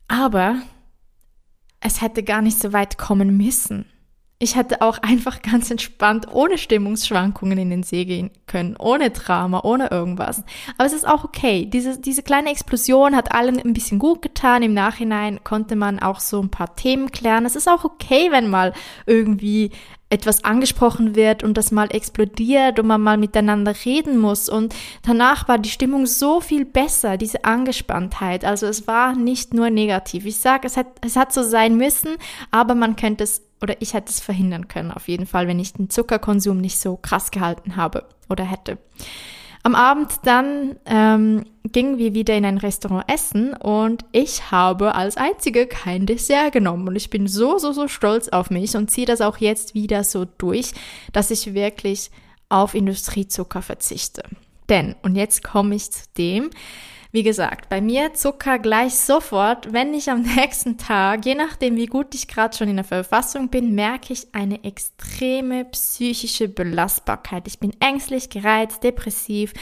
[0.10, 0.58] Aber
[1.80, 3.86] es hätte gar nicht so weit kommen müssen.
[4.40, 9.62] Ich hätte auch einfach ganz entspannt ohne Stimmungsschwankungen in den See gehen können, ohne Drama,
[9.64, 10.44] ohne irgendwas.
[10.78, 11.66] Aber es ist auch okay.
[11.66, 14.62] Diese, diese kleine Explosion hat allen ein bisschen gut getan.
[14.62, 17.48] Im Nachhinein konnte man auch so ein paar Themen klären.
[17.48, 18.74] Es ist auch okay, wenn mal
[19.08, 19.72] irgendwie
[20.10, 24.50] etwas angesprochen wird und das mal explodiert und man mal miteinander reden muss.
[24.50, 28.46] Und danach war die Stimmung so viel besser, diese Angespanntheit.
[28.46, 30.26] Also es war nicht nur negativ.
[30.26, 32.18] Ich sage, es hat, es hat so sein müssen,
[32.52, 35.74] aber man könnte es oder ich hätte es verhindern können, auf jeden Fall, wenn ich
[35.74, 38.78] den Zuckerkonsum nicht so krass gehalten habe oder hätte.
[39.64, 45.18] Am Abend dann ähm, gingen wir wieder in ein Restaurant essen und ich habe als
[45.18, 49.08] einzige kein Dessert genommen und ich bin so, so, so stolz auf mich und ziehe
[49.08, 50.72] das auch jetzt wieder so durch,
[51.12, 52.12] dass ich wirklich
[52.50, 54.24] auf Industriezucker verzichte.
[54.70, 56.50] Denn, und jetzt komme ich zu dem,
[57.12, 61.86] wie gesagt, bei mir Zucker gleich sofort, wenn ich am nächsten Tag, je nachdem wie
[61.86, 67.48] gut ich gerade schon in der Verfassung bin, merke ich eine extreme psychische Belastbarkeit.
[67.48, 69.54] Ich bin ängstlich, gereizt, depressiv,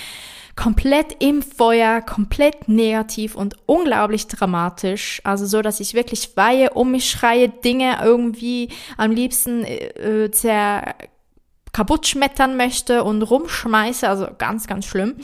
[0.56, 5.22] komplett im Feuer, komplett negativ und unglaublich dramatisch.
[5.24, 10.96] Also so, dass ich wirklich weihe, um mich schreie, Dinge irgendwie am liebsten äh, zer
[11.74, 14.08] kaputt schmettern möchte und rumschmeiße.
[14.08, 15.18] Also ganz, ganz schlimm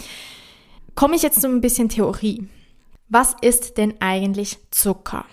[1.01, 2.47] komme ich jetzt zu ein bisschen Theorie.
[3.09, 5.25] Was ist denn eigentlich Zucker?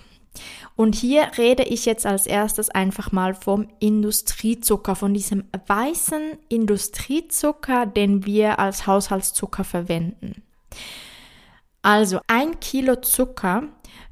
[0.76, 7.84] Und hier rede ich jetzt als erstes einfach mal vom Industriezucker, von diesem weißen Industriezucker,
[7.84, 10.42] den wir als Haushaltszucker verwenden.
[11.82, 13.64] Also ein Kilo Zucker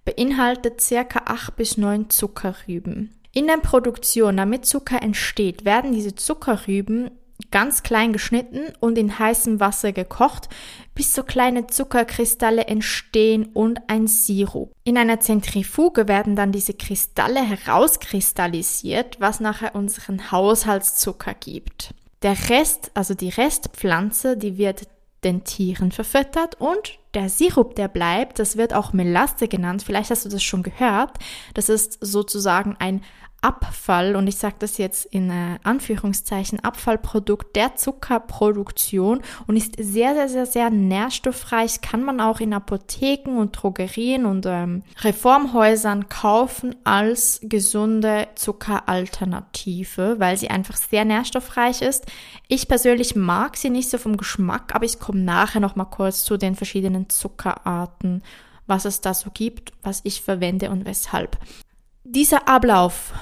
[0.05, 3.19] beinhaltet circa acht bis neun Zuckerrüben.
[3.33, 7.13] In der Produktion, damit Zucker entsteht, werden diese Zuckerrüben
[7.51, 10.49] ganz klein geschnitten und in heißem Wasser gekocht,
[10.97, 14.73] bis so kleine Zuckerkristalle entstehen und ein Sirup.
[14.83, 21.95] In einer Zentrifuge werden dann diese Kristalle herauskristallisiert, was nachher unseren Haushaltszucker gibt.
[22.23, 24.89] Der Rest, also die Restpflanze, die wird
[25.23, 29.83] den Tieren verfüttert und der Sirup, der bleibt, das wird auch Melasse genannt.
[29.83, 31.13] Vielleicht hast du das schon gehört.
[31.55, 33.03] Das ist sozusagen ein
[33.47, 40.15] Abfall, und ich sage das jetzt in äh, Anführungszeichen, Abfallprodukt der Zuckerproduktion und ist sehr,
[40.15, 46.75] sehr, sehr, sehr nährstoffreich, kann man auch in Apotheken und Drogerien und ähm, Reformhäusern kaufen
[46.83, 52.07] als gesunde Zuckeralternative, weil sie einfach sehr nährstoffreich ist.
[52.49, 56.25] Ich persönlich mag sie nicht so vom Geschmack, aber ich komme nachher noch mal kurz
[56.25, 58.25] zu den verschiedenen Zuckerarten
[58.67, 61.39] was es da so gibt, was ich verwende und weshalb.
[62.03, 63.13] Dieser Ablauf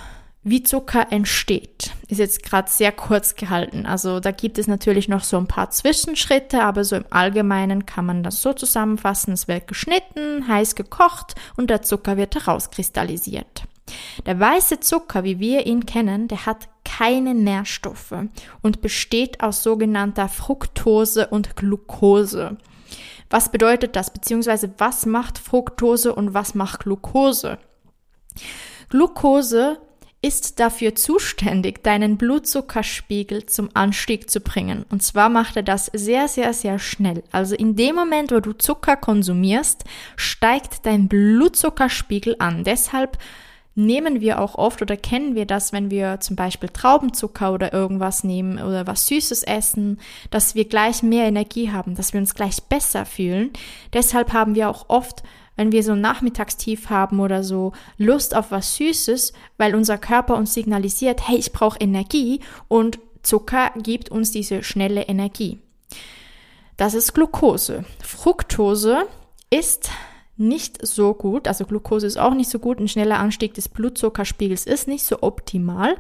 [0.45, 3.87] wie Zucker entsteht, ist jetzt gerade sehr kurz gehalten.
[3.87, 8.05] Also da gibt es natürlich noch so ein paar Zwischenschritte, aber so im Allgemeinen kann
[8.05, 9.33] man das so zusammenfassen.
[9.33, 13.65] Es wird geschnitten, heiß gekocht und der Zucker wird herauskristallisiert.
[14.27, 18.15] Der weiße Zucker, wie wir ihn kennen, der hat keine Nährstoffe
[18.61, 22.59] und besteht aus sogenannter Fructose und Glucose.
[23.31, 24.13] Was bedeutet das?
[24.13, 27.59] Beziehungsweise was macht Fructose und was macht Glucose?
[28.91, 29.79] Glucose
[30.25, 34.87] ist dafür zuständig, deinen Blutzuckerspiegel zum Anstieg zu bringen.
[34.89, 37.23] Und zwar macht er das sehr, sehr, sehr schnell.
[37.31, 39.85] Also in dem Moment, wo du Zucker konsumierst,
[40.17, 42.65] steigt dein Blutzuckerspiegel an.
[42.65, 43.19] Deshalb
[43.75, 48.25] nehmen wir auch oft oder kennen wir das, wenn wir zum Beispiel Traubenzucker oder irgendwas
[48.25, 52.63] nehmen oder was Süßes essen, dass wir gleich mehr Energie haben, dass wir uns gleich
[52.63, 53.51] besser fühlen.
[53.93, 55.23] Deshalb haben wir auch oft
[55.57, 60.37] wenn wir so ein Nachmittagstief haben oder so Lust auf was Süßes, weil unser Körper
[60.37, 65.59] uns signalisiert, hey, ich brauche Energie und Zucker gibt uns diese schnelle Energie.
[66.77, 67.85] Das ist Glucose.
[68.03, 69.07] Fructose
[69.51, 69.91] ist
[70.37, 74.67] nicht so gut, also Glucose ist auch nicht so gut, ein schneller Anstieg des Blutzuckerspiegels
[74.67, 75.97] ist nicht so optimal,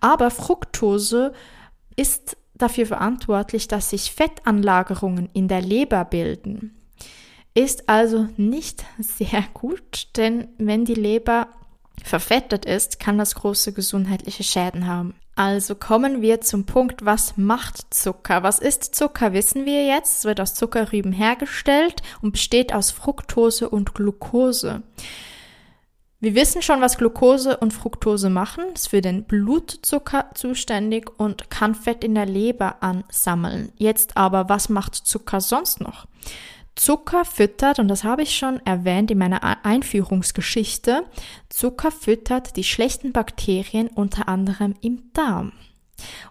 [0.00, 1.32] aber Fructose
[1.96, 6.79] ist dafür verantwortlich, dass sich Fettanlagerungen in der Leber bilden
[7.54, 11.48] ist also nicht sehr gut, denn wenn die Leber
[12.02, 15.14] verfettet ist, kann das große gesundheitliche Schäden haben.
[15.36, 18.42] Also kommen wir zum Punkt, was macht Zucker?
[18.42, 20.18] Was ist Zucker, wissen wir jetzt.
[20.18, 24.82] Es wird aus Zuckerrüben hergestellt und besteht aus Fructose und Glucose.
[26.22, 28.64] Wir wissen schon, was Glucose und Fructose machen.
[28.74, 33.72] Es ist für den Blutzucker zuständig und kann Fett in der Leber ansammeln.
[33.76, 36.06] Jetzt aber, was macht Zucker sonst noch?
[36.80, 39.42] Zucker füttert, und das habe ich schon erwähnt in meiner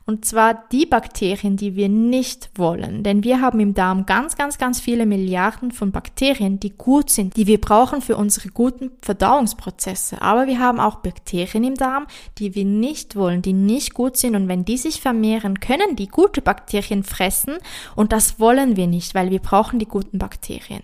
[0.05, 3.03] Und zwar die Bakterien, die wir nicht wollen.
[3.03, 7.35] Denn wir haben im Darm ganz, ganz, ganz viele Milliarden von Bakterien, die gut sind,
[7.35, 10.21] die wir brauchen für unsere guten Verdauungsprozesse.
[10.21, 14.35] Aber wir haben auch Bakterien im Darm, die wir nicht wollen, die nicht gut sind.
[14.35, 17.57] Und wenn die sich vermehren, können die gute Bakterien fressen.
[17.95, 20.83] Und das wollen wir nicht, weil wir brauchen die guten Bakterien.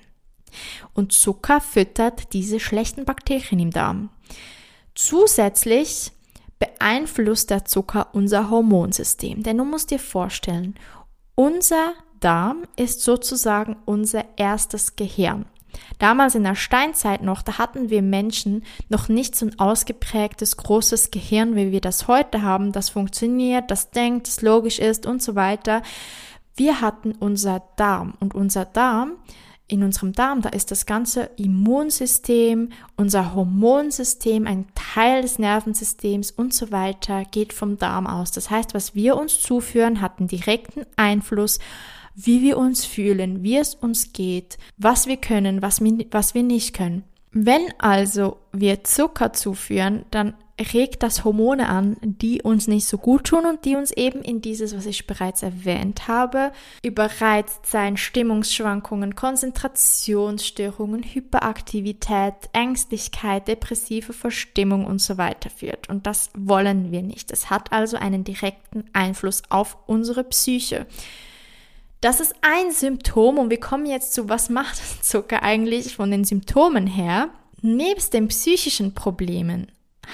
[0.93, 4.10] Und Zucker füttert diese schlechten Bakterien im Darm.
[4.93, 6.12] Zusätzlich
[6.65, 9.43] beeinflusst der Zucker unser Hormonsystem.
[9.43, 10.75] Denn du musst dir vorstellen,
[11.36, 15.45] unser Darm ist sozusagen unser erstes Gehirn.
[15.99, 21.12] Damals in der Steinzeit noch, da hatten wir Menschen noch nicht so ein ausgeprägtes, großes
[21.12, 25.36] Gehirn, wie wir das heute haben, das funktioniert, das denkt, das logisch ist und so
[25.36, 25.82] weiter.
[26.56, 29.17] Wir hatten unser Darm und unser Darm
[29.67, 36.54] in unserem Darm, da ist das ganze Immunsystem, unser Hormonsystem, ein Teil des Nervensystems und
[36.54, 38.32] so weiter geht vom Darm aus.
[38.32, 41.60] Das heißt, was wir uns zuführen, hat einen direkten Einfluss,
[42.13, 47.04] wie wir uns fühlen, wie es uns geht, was wir können, was wir, nicht können.
[47.32, 53.26] Wenn also wir Zucker zuführen, dann regt das Hormone an, die uns nicht so gut
[53.26, 59.15] tun und die uns eben in dieses, was ich bereits erwähnt habe, überreizt sein, Stimmungsschwankungen,
[59.15, 65.89] Konzentrationsstörungen, Hyperaktivität, Ängstlichkeit, depressive Verstimmung und so weiter führt.
[65.89, 67.32] Und das wollen wir nicht.
[67.32, 70.86] Es hat also einen direkten Einfluss auf unsere Psyche.
[72.00, 76.24] Das ist ein Symptom und wir kommen jetzt zu, was macht Zucker eigentlich von den
[76.24, 77.30] Symptomen her?
[77.62, 79.68] Nebst den psychischen Problemen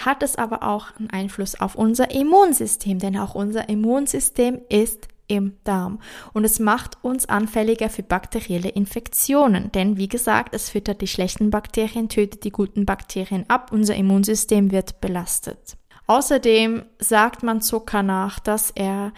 [0.04, 5.56] hat es aber auch einen Einfluss auf unser Immunsystem, denn auch unser Immunsystem ist im
[5.64, 6.00] Darm
[6.34, 11.50] und es macht uns anfälliger für bakterielle Infektionen, denn wie gesagt, es füttert die schlechten
[11.50, 15.78] Bakterien, tötet die guten Bakterien ab, unser Immunsystem wird belastet.
[16.08, 19.14] Außerdem sagt man Zucker nach, dass er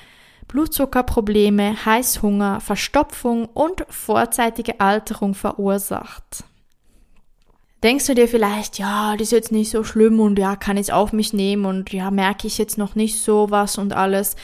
[0.48, 6.44] Blutzuckerprobleme, Heißhunger, Verstopfung und vorzeitige Alterung verursacht
[7.84, 10.94] denkst du dir vielleicht, ja, das ist jetzt nicht so schlimm und ja, kann ich
[10.94, 14.36] auf mich nehmen und ja, merke ich jetzt noch nicht so was und alles.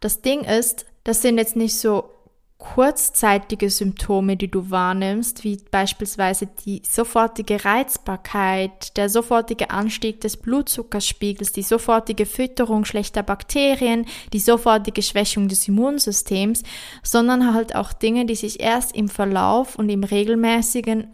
[0.00, 2.10] Das Ding ist, das sind jetzt nicht so
[2.58, 11.50] kurzzeitige Symptome, die du wahrnimmst, wie beispielsweise die sofortige Reizbarkeit, der sofortige Anstieg des Blutzuckerspiegels,
[11.50, 16.62] die sofortige Fütterung schlechter Bakterien, die sofortige Schwächung des Immunsystems,
[17.02, 21.08] sondern halt auch Dinge, die sich erst im Verlauf und im regelmäßigen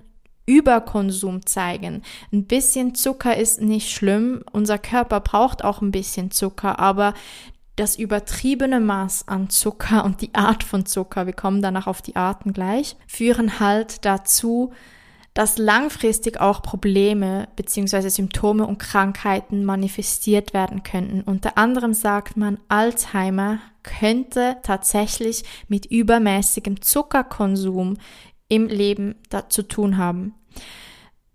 [0.48, 2.02] Überkonsum zeigen.
[2.32, 4.42] Ein bisschen Zucker ist nicht schlimm.
[4.50, 7.12] Unser Körper braucht auch ein bisschen Zucker, aber
[7.76, 12.16] das übertriebene Maß an Zucker und die Art von Zucker, wir kommen danach auf die
[12.16, 14.72] Arten gleich, führen halt dazu,
[15.34, 18.08] dass langfristig auch Probleme bzw.
[18.08, 21.20] Symptome und Krankheiten manifestiert werden könnten.
[21.20, 27.98] Unter anderem sagt man, Alzheimer könnte tatsächlich mit übermäßigem Zuckerkonsum
[28.48, 29.16] im Leben
[29.48, 30.34] zu tun haben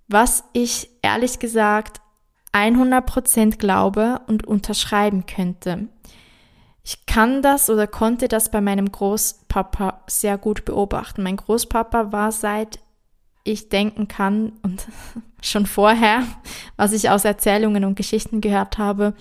[0.07, 2.01] was ich ehrlich gesagt
[2.51, 5.87] 100% glaube und unterschreiben könnte.
[6.83, 11.23] Ich kann das oder konnte das bei meinem Großpapa sehr gut beobachten.
[11.23, 12.79] Mein Großpapa war seit
[13.45, 14.87] ich denken kann und
[15.41, 16.23] schon vorher,
[16.77, 19.15] was ich aus Erzählungen und Geschichten gehört habe,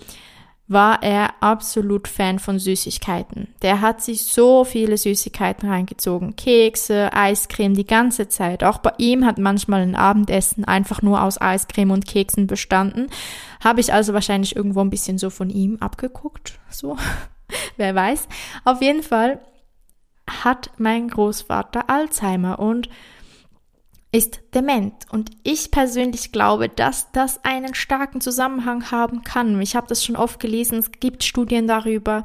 [0.73, 3.53] war er absolut Fan von Süßigkeiten.
[3.61, 6.35] Der hat sich so viele Süßigkeiten reingezogen.
[6.35, 8.63] Kekse, Eiscreme, die ganze Zeit.
[8.63, 13.07] Auch bei ihm hat manchmal ein Abendessen einfach nur aus Eiscreme und Keksen bestanden.
[13.63, 16.59] Habe ich also wahrscheinlich irgendwo ein bisschen so von ihm abgeguckt.
[16.69, 16.97] So,
[17.77, 18.27] wer weiß.
[18.65, 19.39] Auf jeden Fall
[20.43, 22.89] hat mein Großvater Alzheimer und
[24.13, 24.93] ist dement.
[25.11, 29.59] Und ich persönlich glaube, dass das einen starken Zusammenhang haben kann.
[29.59, 32.23] Ich habe das schon oft gelesen, es gibt Studien darüber.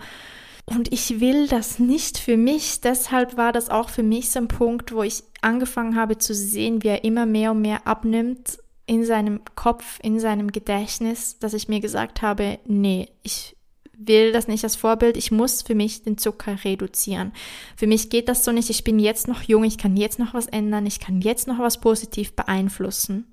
[0.66, 2.82] Und ich will das nicht für mich.
[2.82, 6.82] Deshalb war das auch für mich so ein Punkt, wo ich angefangen habe zu sehen,
[6.82, 11.68] wie er immer mehr und mehr abnimmt in seinem Kopf, in seinem Gedächtnis, dass ich
[11.68, 13.56] mir gesagt habe, nee, ich
[13.98, 15.16] will das nicht als Vorbild.
[15.16, 17.32] Ich muss für mich den Zucker reduzieren.
[17.76, 18.70] Für mich geht das so nicht.
[18.70, 21.58] Ich bin jetzt noch jung, ich kann jetzt noch was ändern, ich kann jetzt noch
[21.58, 23.26] was positiv beeinflussen.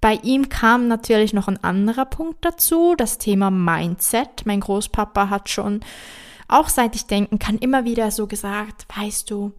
[0.00, 4.44] Bei ihm kam natürlich noch ein anderer Punkt dazu, das Thema Mindset.
[4.44, 5.80] Mein Großpapa hat schon,
[6.48, 9.52] auch seit ich denken kann, immer wieder so gesagt, weißt du,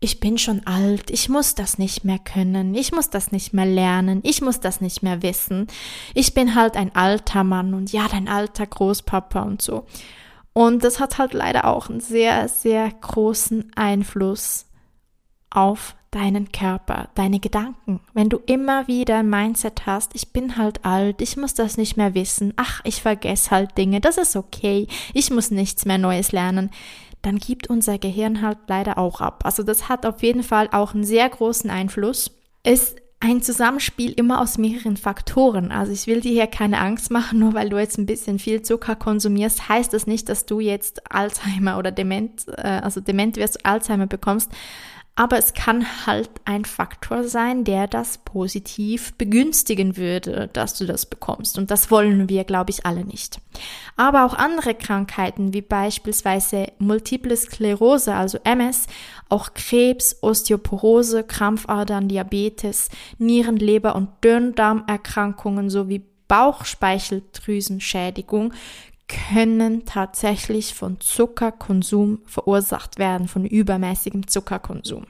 [0.00, 3.66] ich bin schon alt, ich muss das nicht mehr können, ich muss das nicht mehr
[3.66, 5.66] lernen, ich muss das nicht mehr wissen.
[6.14, 9.86] Ich bin halt ein alter Mann und ja, dein alter Großpapa und so.
[10.54, 14.66] Und das hat halt leider auch einen sehr, sehr großen Einfluss
[15.50, 18.00] auf deinen Körper, deine Gedanken.
[18.14, 21.96] Wenn du immer wieder ein Mindset hast, ich bin halt alt, ich muss das nicht
[21.96, 26.32] mehr wissen, ach, ich vergesse halt Dinge, das ist okay, ich muss nichts mehr Neues
[26.32, 26.70] lernen,
[27.22, 29.42] dann gibt unser Gehirn halt leider auch ab.
[29.44, 32.30] Also das hat auf jeden Fall auch einen sehr großen Einfluss.
[32.62, 35.72] Es ein Zusammenspiel immer aus mehreren Faktoren.
[35.72, 38.62] Also ich will dir hier keine Angst machen, nur weil du jetzt ein bisschen viel
[38.62, 43.64] Zucker konsumierst, heißt das nicht, dass du jetzt Alzheimer oder dement, äh, also dement wirst,
[43.66, 44.50] Alzheimer bekommst.
[45.16, 51.04] Aber es kann halt ein Faktor sein, der das positiv begünstigen würde, dass du das
[51.04, 51.58] bekommst.
[51.58, 53.40] Und das wollen wir, glaube ich, alle nicht.
[53.96, 58.86] Aber auch andere Krankheiten, wie beispielsweise Multiple Sklerose, also MS,
[59.28, 62.88] auch Krebs, Osteoporose, Krampfadern, Diabetes,
[63.18, 68.54] Nieren-, Leber- und Dünndarmerkrankungen sowie Bauchspeicheldrüsenschädigung
[69.10, 75.06] können tatsächlich von Zuckerkonsum verursacht werden, von übermäßigem Zuckerkonsum.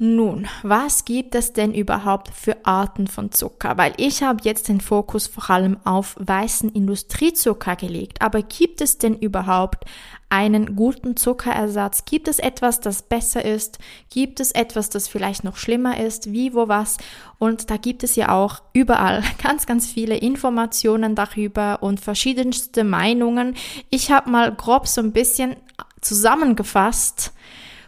[0.00, 3.76] Nun, was gibt es denn überhaupt für Arten von Zucker?
[3.78, 8.22] Weil ich habe jetzt den Fokus vor allem auf weißen Industriezucker gelegt.
[8.22, 9.86] Aber gibt es denn überhaupt
[10.28, 12.04] einen guten Zuckerersatz?
[12.04, 13.80] Gibt es etwas, das besser ist?
[14.08, 16.30] Gibt es etwas, das vielleicht noch schlimmer ist?
[16.30, 16.98] Wie, wo, was?
[17.40, 23.56] Und da gibt es ja auch überall ganz, ganz viele Informationen darüber und verschiedenste Meinungen.
[23.90, 25.56] Ich habe mal grob so ein bisschen
[26.00, 27.32] zusammengefasst,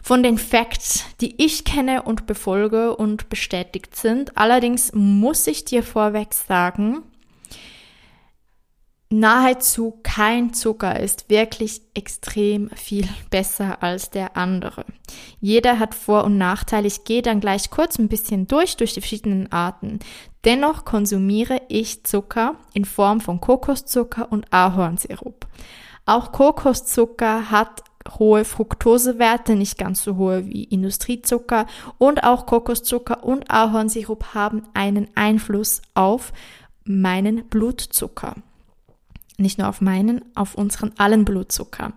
[0.03, 4.37] von den Facts, die ich kenne und befolge und bestätigt sind.
[4.37, 7.03] Allerdings muss ich dir vorweg sagen,
[9.11, 14.85] nahezu kein Zucker ist wirklich extrem viel besser als der andere.
[15.41, 16.87] Jeder hat Vor- und Nachteile.
[16.87, 19.99] Ich gehe dann gleich kurz ein bisschen durch, durch die verschiedenen Arten.
[20.45, 25.47] Dennoch konsumiere ich Zucker in Form von Kokoszucker und Ahornsirup.
[26.07, 27.83] Auch Kokoszucker hat
[28.19, 31.67] hohe Fructosewerte, nicht ganz so hohe wie Industriezucker
[31.99, 36.33] und auch Kokoszucker und Ahornsirup haben einen Einfluss auf
[36.85, 38.37] meinen Blutzucker.
[39.37, 41.93] Nicht nur auf meinen, auf unseren allen Blutzucker.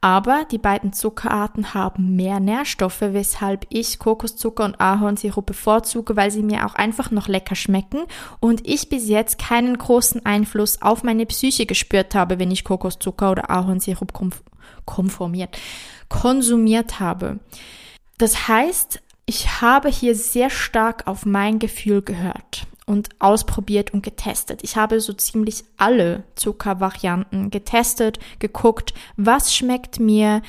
[0.00, 6.42] Aber die beiden Zuckerarten haben mehr Nährstoffe, weshalb ich Kokoszucker und Ahornsirup bevorzuge, weil sie
[6.42, 8.02] mir auch einfach noch lecker schmecken
[8.38, 13.32] und ich bis jetzt keinen großen Einfluss auf meine Psyche gespürt habe, wenn ich Kokoszucker
[13.32, 14.12] oder Ahornsirup
[14.86, 15.58] konformiert,
[16.08, 17.38] konsumiert habe.
[18.18, 24.60] Das heißt, ich habe hier sehr stark auf mein Gefühl gehört und ausprobiert und getestet.
[24.62, 30.42] Ich habe so ziemlich alle Zuckervarianten getestet, geguckt, was schmeckt mir,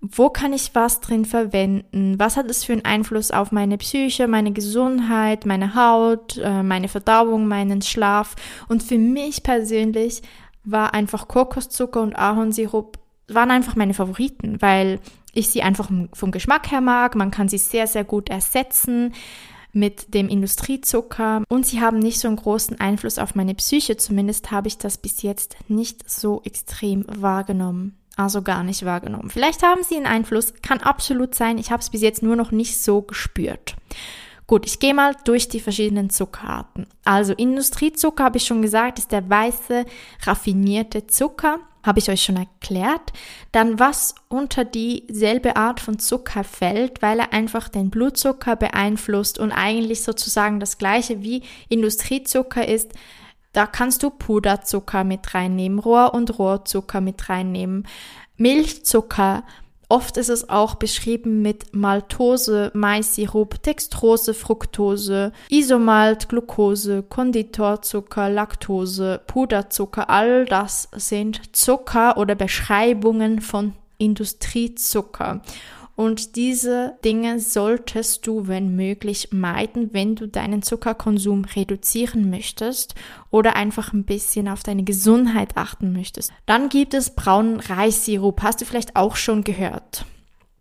[0.00, 4.28] wo kann ich was drin verwenden, was hat es für einen Einfluss auf meine Psyche,
[4.28, 8.36] meine Gesundheit, meine Haut, äh, meine Verdauung, meinen Schlaf.
[8.68, 10.22] Und für mich persönlich
[10.62, 12.98] war einfach Kokoszucker und Ahornsirup
[13.28, 15.00] waren einfach meine Favoriten, weil
[15.32, 17.14] ich sie einfach vom Geschmack her mag.
[17.14, 19.12] Man kann sie sehr, sehr gut ersetzen
[19.72, 23.96] mit dem Industriezucker und sie haben nicht so einen großen Einfluss auf meine Psyche.
[23.96, 27.96] Zumindest habe ich das bis jetzt nicht so extrem wahrgenommen.
[28.16, 29.30] Also gar nicht wahrgenommen.
[29.30, 31.56] Vielleicht haben sie einen Einfluss, kann absolut sein.
[31.56, 33.76] Ich habe es bis jetzt nur noch nicht so gespürt.
[34.48, 36.86] Gut, ich gehe mal durch die verschiedenen Zuckerarten.
[37.04, 39.84] Also Industriezucker, habe ich schon gesagt, ist der weiße,
[40.22, 43.12] raffinierte Zucker habe ich euch schon erklärt.
[43.50, 49.50] Dann was unter dieselbe Art von Zucker fällt, weil er einfach den Blutzucker beeinflusst und
[49.50, 52.92] eigentlich sozusagen das gleiche wie Industriezucker ist.
[53.52, 57.88] Da kannst du Puderzucker mit reinnehmen, Rohr- und Rohrzucker mit reinnehmen,
[58.36, 59.42] Milchzucker,
[59.90, 70.10] Oft ist es auch beschrieben mit Maltose, Maissirup, Dextrose, Fructose, Isomalt, Glucose, Konditorzucker, Laktose, Puderzucker.
[70.10, 75.40] All das sind Zucker oder Beschreibungen von Industriezucker.
[75.98, 82.94] Und diese Dinge solltest du, wenn möglich, meiden, wenn du deinen Zuckerkonsum reduzieren möchtest
[83.32, 86.32] oder einfach ein bisschen auf deine Gesundheit achten möchtest.
[86.46, 88.44] Dann gibt es braunen Reissirup.
[88.44, 90.04] Hast du vielleicht auch schon gehört.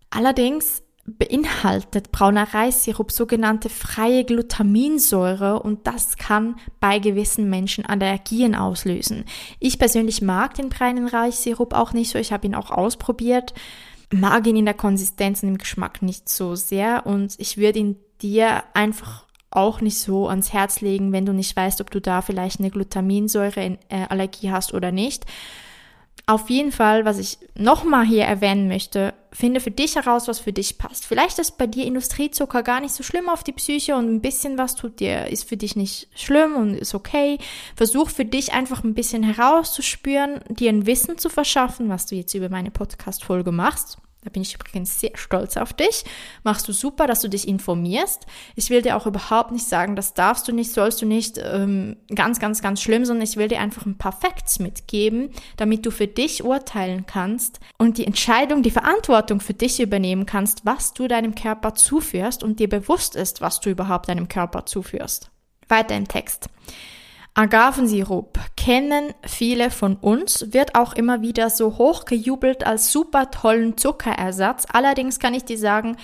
[0.09, 9.23] Allerdings beinhaltet brauner Reissirup sogenannte freie Glutaminsäure und das kann bei gewissen Menschen Allergien auslösen.
[9.59, 13.53] Ich persönlich mag den braunen Reissirup auch nicht so, ich habe ihn auch ausprobiert
[14.13, 17.97] mag ihn in der Konsistenz und im Geschmack nicht so sehr und ich würde ihn
[18.21, 22.21] dir einfach auch nicht so ans Herz legen, wenn du nicht weißt, ob du da
[22.21, 25.25] vielleicht eine Glutaminsäureallergie hast oder nicht.
[26.29, 30.51] Auf jeden Fall, was ich nochmal hier erwähnen möchte, finde für dich heraus, was für
[30.51, 31.05] dich passt.
[31.05, 34.57] Vielleicht ist bei dir Industriezucker gar nicht so schlimm auf die Psyche und ein bisschen
[34.57, 37.37] was tut dir, ist für dich nicht schlimm und ist okay.
[37.77, 42.33] Versuch für dich einfach ein bisschen herauszuspüren, dir ein Wissen zu verschaffen, was du jetzt
[42.33, 43.97] über meine Podcast-Folge machst.
[44.23, 46.03] Da bin ich übrigens sehr stolz auf dich.
[46.43, 48.25] Machst du super, dass du dich informierst.
[48.55, 51.97] Ich will dir auch überhaupt nicht sagen, das darfst du nicht, sollst du nicht, ähm,
[52.13, 55.91] ganz, ganz, ganz schlimm, sondern ich will dir einfach ein paar Facts mitgeben, damit du
[55.91, 61.07] für dich urteilen kannst und die Entscheidung, die Verantwortung für dich übernehmen kannst, was du
[61.07, 65.29] deinem Körper zuführst und dir bewusst ist, was du überhaupt deinem Körper zuführst.
[65.69, 66.49] Weiter im Text.
[67.37, 73.77] Agavensirup kennen viele von uns, wird auch immer wieder so hoch gejubelt als super tollen
[73.77, 74.65] Zuckerersatz.
[74.73, 75.97] Allerdings kann ich dir sagen,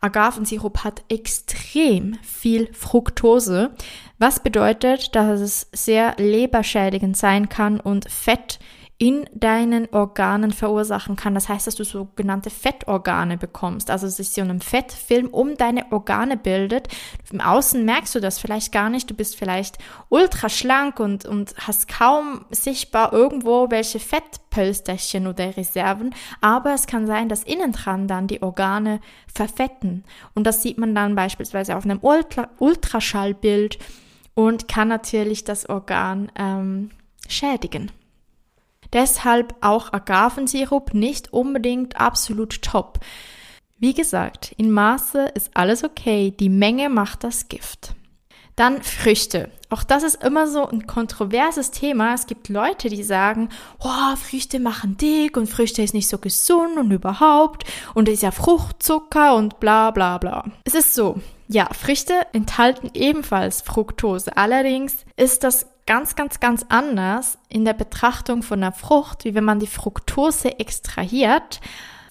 [0.00, 3.70] Agavensirup hat extrem viel Fructose,
[4.18, 8.58] was bedeutet, dass es sehr leberschädigend sein kann und Fett
[9.00, 11.32] in deinen Organen verursachen kann.
[11.32, 13.90] Das heißt, dass du sogenannte Fettorgane bekommst.
[13.90, 16.88] Also ist so ein Fettfilm um deine Organe bildet.
[17.32, 19.08] Im Außen merkst du das vielleicht gar nicht.
[19.08, 19.78] Du bist vielleicht
[20.10, 26.14] ultra schlank und, und hast kaum sichtbar irgendwo welche Fettpölsterchen oder Reserven.
[26.42, 29.00] Aber es kann sein, dass innen dran dann die Organe
[29.32, 30.04] verfetten.
[30.34, 33.78] Und das sieht man dann beispielsweise auf einem Ultra Ultraschallbild
[34.34, 36.90] und kann natürlich das Organ ähm,
[37.26, 37.90] schädigen.
[38.92, 43.00] Deshalb auch Agavensirup nicht unbedingt absolut top.
[43.78, 47.94] Wie gesagt, in Maße ist alles okay, die Menge macht das Gift.
[48.56, 49.50] Dann Früchte.
[49.70, 52.12] Auch das ist immer so ein kontroverses Thema.
[52.12, 56.76] Es gibt Leute, die sagen, oh, Früchte machen dick und Früchte ist nicht so gesund
[56.76, 57.64] und überhaupt
[57.94, 60.44] und ist ja Fruchtzucker und bla bla bla.
[60.64, 64.36] Es ist so, ja, Früchte enthalten ebenfalls Fructose.
[64.36, 69.42] Allerdings ist das ganz, ganz, ganz anders in der Betrachtung von einer Frucht, wie wenn
[69.42, 71.60] man die Fructose extrahiert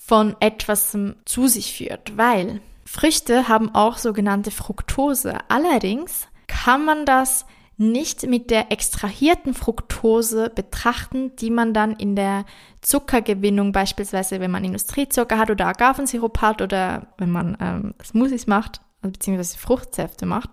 [0.01, 5.37] von etwas zu sich führt, weil Früchte haben auch sogenannte Fructose.
[5.47, 7.45] Allerdings kann man das
[7.77, 12.43] nicht mit der extrahierten Fructose betrachten, die man dann in der
[12.81, 18.81] Zuckergewinnung beispielsweise, wenn man Industriezucker hat oder Agavensirup hat oder wenn man ähm, Smoothies macht,
[19.01, 20.49] beziehungsweise Fruchtsäfte macht,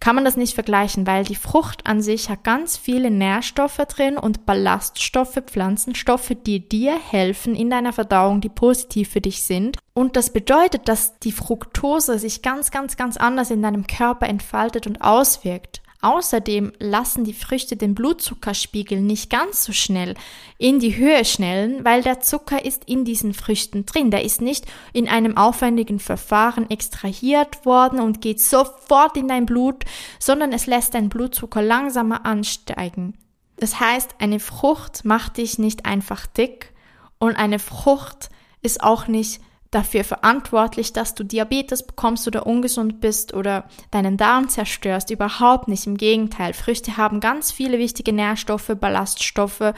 [0.00, 4.16] kann man das nicht vergleichen, weil die Frucht an sich hat ganz viele Nährstoffe drin
[4.16, 9.78] und Ballaststoffe, Pflanzenstoffe, die dir helfen in deiner Verdauung, die positiv für dich sind.
[9.94, 14.86] Und das bedeutet, dass die Fructose sich ganz, ganz, ganz anders in deinem Körper entfaltet
[14.86, 15.81] und auswirkt.
[16.02, 20.14] Außerdem lassen die Früchte den Blutzuckerspiegel nicht ganz so schnell
[20.58, 24.10] in die Höhe schnellen, weil der Zucker ist in diesen Früchten drin.
[24.10, 29.84] Der ist nicht in einem aufwendigen Verfahren extrahiert worden und geht sofort in dein Blut,
[30.18, 33.16] sondern es lässt dein Blutzucker langsamer ansteigen.
[33.56, 36.72] Das heißt, eine Frucht macht dich nicht einfach dick
[37.20, 38.28] und eine Frucht
[38.60, 39.40] ist auch nicht
[39.72, 45.10] dafür verantwortlich, dass du Diabetes bekommst oder ungesund bist oder deinen Darm zerstörst.
[45.10, 45.86] Überhaupt nicht.
[45.86, 46.52] Im Gegenteil.
[46.52, 49.74] Früchte haben ganz viele wichtige Nährstoffe, Ballaststoffe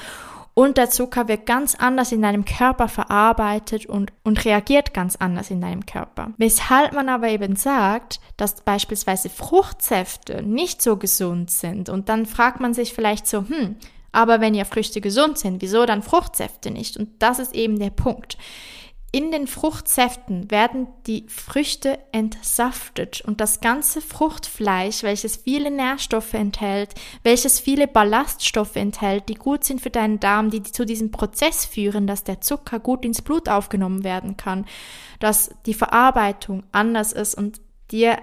[0.55, 5.51] und der Zucker wird ganz anders in deinem Körper verarbeitet und, und reagiert ganz anders
[5.51, 6.32] in deinem Körper.
[6.36, 11.88] Weshalb man aber eben sagt, dass beispielsweise Fruchtsäfte nicht so gesund sind.
[11.88, 13.76] Und dann fragt man sich vielleicht so, hm,
[14.12, 16.97] aber wenn ja Früchte gesund sind, wieso dann Fruchtsäfte nicht?
[16.97, 18.38] Und das ist eben der Punkt.
[19.14, 26.96] In den Fruchtsäften werden die Früchte entsaftet und das ganze Fruchtfleisch, welches viele Nährstoffe enthält,
[27.22, 32.08] welches viele Ballaststoffe enthält, die gut sind für deinen Darm, die zu diesem Prozess führen,
[32.08, 34.66] dass der Zucker gut ins Blut aufgenommen werden kann,
[35.20, 37.60] dass die Verarbeitung anders ist und
[37.92, 38.18] dir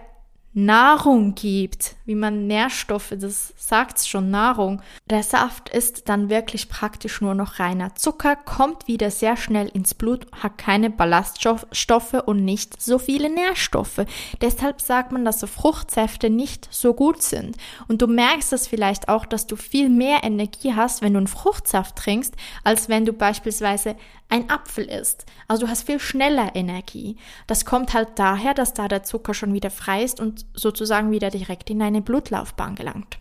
[0.53, 4.81] Nahrung gibt, wie man Nährstoffe, das sagt's schon, Nahrung.
[5.09, 9.93] Der Saft ist dann wirklich praktisch nur noch reiner Zucker, kommt wieder sehr schnell ins
[9.93, 14.01] Blut, hat keine Ballaststoffe und nicht so viele Nährstoffe.
[14.41, 17.55] Deshalb sagt man, dass so Fruchtsäfte nicht so gut sind.
[17.87, 21.27] Und du merkst das vielleicht auch, dass du viel mehr Energie hast, wenn du einen
[21.27, 22.35] Fruchtsaft trinkst,
[22.65, 23.95] als wenn du beispielsweise
[24.31, 25.25] ein Apfel isst.
[25.47, 27.17] Also du hast viel schneller Energie.
[27.47, 31.29] Das kommt halt daher, dass da der Zucker schon wieder frei ist und sozusagen wieder
[31.29, 33.19] direkt in deine Blutlaufbahn gelangt.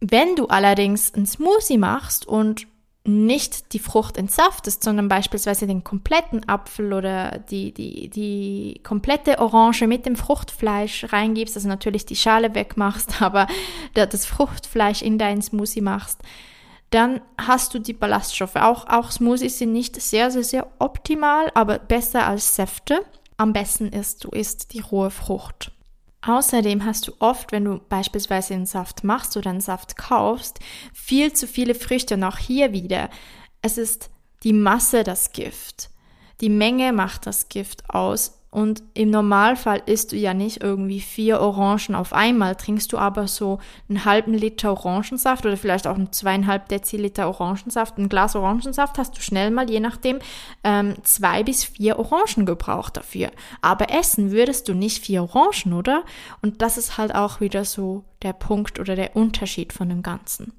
[0.00, 2.66] Wenn du allerdings ein Smoothie machst und
[3.04, 9.86] nicht die Frucht entsaftest, sondern beispielsweise den kompletten Apfel oder die, die, die komplette Orange
[9.86, 13.46] mit dem Fruchtfleisch reingibst, also natürlich die Schale wegmachst, aber
[13.94, 16.20] das Fruchtfleisch in deinen Smoothie machst,
[16.90, 18.56] dann hast du die Ballaststoffe.
[18.56, 23.04] Auch, auch Smoothies sind nicht sehr, sehr, sehr optimal, aber besser als Säfte.
[23.36, 25.72] Am besten ist, du isst die rohe Frucht.
[26.22, 30.58] Außerdem hast du oft, wenn du beispielsweise einen Saft machst oder einen Saft kaufst,
[30.92, 32.14] viel zu viele Früchte.
[32.14, 33.10] Und auch hier wieder,
[33.62, 34.10] es ist
[34.42, 35.90] die Masse das Gift.
[36.40, 38.37] Die Menge macht das Gift aus.
[38.50, 43.28] Und im Normalfall isst du ja nicht irgendwie vier Orangen auf einmal, trinkst du aber
[43.28, 47.98] so einen halben Liter Orangensaft oder vielleicht auch einen zweieinhalb Deziliter Orangensaft.
[47.98, 50.18] Ein Glas Orangensaft hast du schnell mal, je nachdem,
[50.64, 53.30] ähm, zwei bis vier Orangen gebraucht dafür.
[53.60, 56.04] Aber essen würdest du nicht vier Orangen, oder?
[56.40, 60.57] Und das ist halt auch wieder so der Punkt oder der Unterschied von dem Ganzen.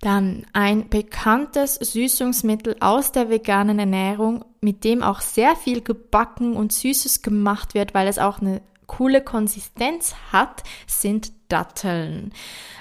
[0.00, 6.72] Dann ein bekanntes Süßungsmittel aus der veganen Ernährung, mit dem auch sehr viel gebacken und
[6.72, 12.32] Süßes gemacht wird, weil es auch eine coole Konsistenz hat, sind Datteln.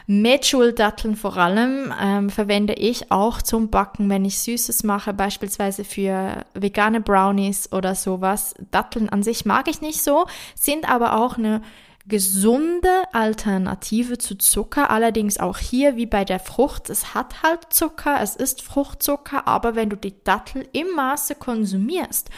[0.07, 6.45] Medjool-Datteln vor allem ähm, verwende ich auch zum Backen, wenn ich Süßes mache, beispielsweise für
[6.53, 8.55] vegane Brownies oder sowas.
[8.72, 11.61] Datteln an sich mag ich nicht so, sind aber auch eine
[12.08, 14.89] gesunde Alternative zu Zucker.
[14.89, 16.89] Allerdings auch hier wie bei der Frucht.
[16.89, 22.30] Es hat halt Zucker, es ist Fruchtzucker, aber wenn du die Dattel im Maße konsumierst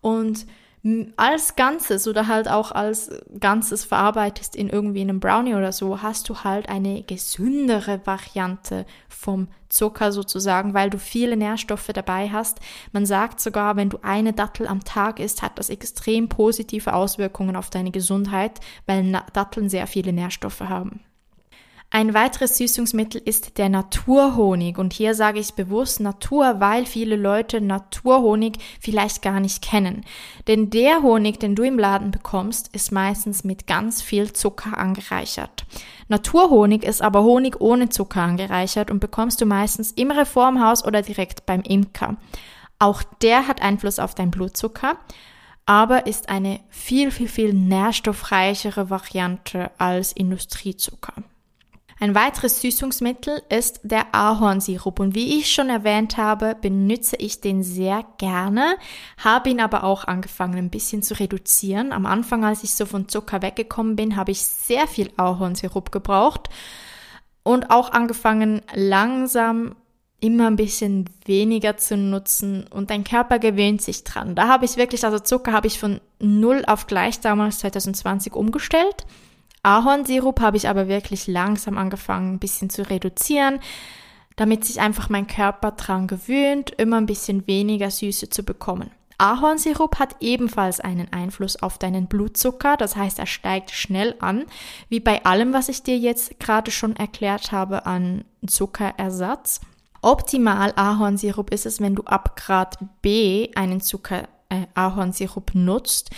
[0.00, 0.46] und
[1.16, 3.10] als Ganzes oder halt auch als
[3.40, 9.48] Ganzes verarbeitest in irgendwie einem Brownie oder so, hast du halt eine gesündere Variante vom
[9.68, 12.60] Zucker sozusagen, weil du viele Nährstoffe dabei hast.
[12.92, 17.56] Man sagt sogar, wenn du eine Dattel am Tag isst, hat das extrem positive Auswirkungen
[17.56, 21.00] auf deine Gesundheit, weil Datteln sehr viele Nährstoffe haben.
[21.88, 24.76] Ein weiteres Süßungsmittel ist der Naturhonig.
[24.76, 30.04] Und hier sage ich bewusst Natur, weil viele Leute Naturhonig vielleicht gar nicht kennen.
[30.48, 35.64] Denn der Honig, den du im Laden bekommst, ist meistens mit ganz viel Zucker angereichert.
[36.08, 41.46] Naturhonig ist aber Honig ohne Zucker angereichert und bekommst du meistens im Reformhaus oder direkt
[41.46, 42.16] beim Imker.
[42.78, 44.98] Auch der hat Einfluss auf dein Blutzucker,
[45.64, 51.14] aber ist eine viel, viel, viel nährstoffreichere Variante als Industriezucker.
[51.98, 57.62] Ein weiteres Süßungsmittel ist der Ahornsirup und wie ich schon erwähnt habe, benutze ich den
[57.62, 58.76] sehr gerne,
[59.16, 61.92] habe ihn aber auch angefangen ein bisschen zu reduzieren.
[61.92, 66.50] Am Anfang, als ich so von Zucker weggekommen bin, habe ich sehr viel Ahornsirup gebraucht
[67.42, 69.74] und auch angefangen langsam
[70.20, 74.34] immer ein bisschen weniger zu nutzen und dein Körper gewöhnt sich dran.
[74.34, 79.06] Da habe ich wirklich, also Zucker habe ich von null auf gleich damals 2020 umgestellt
[79.66, 83.58] Ahornsirup habe ich aber wirklich langsam angefangen, ein bisschen zu reduzieren,
[84.36, 88.92] damit sich einfach mein Körper dran gewöhnt, immer ein bisschen weniger Süße zu bekommen.
[89.18, 94.44] Ahornsirup hat ebenfalls einen Einfluss auf deinen Blutzucker, das heißt, er steigt schnell an,
[94.88, 99.62] wie bei allem, was ich dir jetzt gerade schon erklärt habe an Zuckerersatz.
[100.00, 106.10] Optimal Ahornsirup ist es, wenn du ab Grad B einen Zucker äh, Ahornsirup nutzt,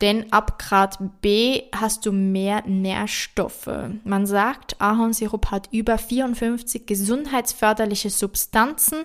[0.00, 3.70] denn ab Grad B hast du mehr Nährstoffe.
[4.04, 8.98] Man sagt, Ahornsirup hat über 54 gesundheitsförderliche Substanzen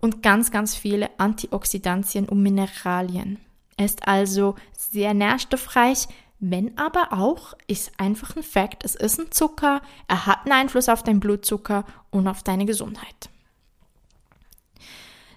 [0.00, 3.38] und ganz, ganz viele Antioxidantien und Mineralien.
[3.76, 6.08] Er ist also sehr nährstoffreich,
[6.40, 10.88] wenn aber auch, ist einfach ein Fakt, es ist ein Zucker, er hat einen Einfluss
[10.88, 13.30] auf deinen Blutzucker und auf deine Gesundheit.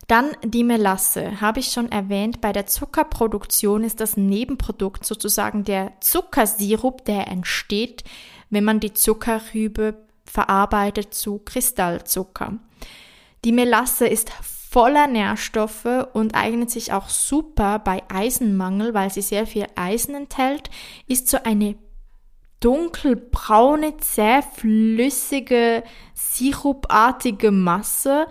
[0.07, 5.93] Dann die Melasse, habe ich schon erwähnt, bei der Zuckerproduktion ist das Nebenprodukt sozusagen der
[5.99, 8.03] Zuckersirup, der entsteht,
[8.51, 12.59] wenn man die Zuckerrübe verarbeitet zu Kristallzucker.
[13.43, 14.29] Die Melasse ist
[14.75, 20.69] voller Nährstoffe und eignet sich auch super bei Eisenmangel, weil sie sehr viel Eisen enthält,
[21.07, 21.75] ist so eine
[22.59, 25.83] dunkelbraune, zähflüssige,
[26.13, 28.27] sirupartige Masse,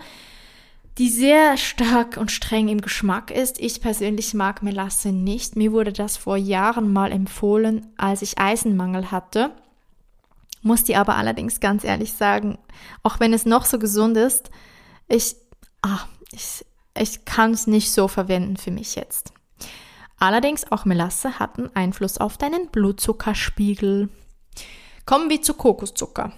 [0.97, 3.59] die sehr stark und streng im Geschmack ist.
[3.59, 5.55] Ich persönlich mag Melasse nicht.
[5.55, 9.51] Mir wurde das vor Jahren mal empfohlen, als ich Eisenmangel hatte.
[10.61, 12.57] Muss die aber allerdings ganz ehrlich sagen,
[13.03, 14.49] auch wenn es noch so gesund ist,
[15.07, 15.35] ich,
[15.81, 15.99] ah,
[16.31, 16.65] ich,
[16.97, 19.31] ich kann es nicht so verwenden für mich jetzt.
[20.17, 24.09] Allerdings auch Melasse hat einen Einfluss auf deinen Blutzuckerspiegel.
[25.05, 26.31] Kommen wir zu Kokoszucker.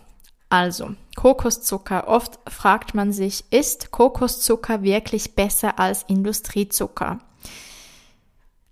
[0.50, 2.08] Also, Kokoszucker.
[2.08, 7.20] Oft fragt man sich, ist Kokoszucker wirklich besser als Industriezucker?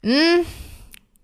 [0.04, 0.46] Hm,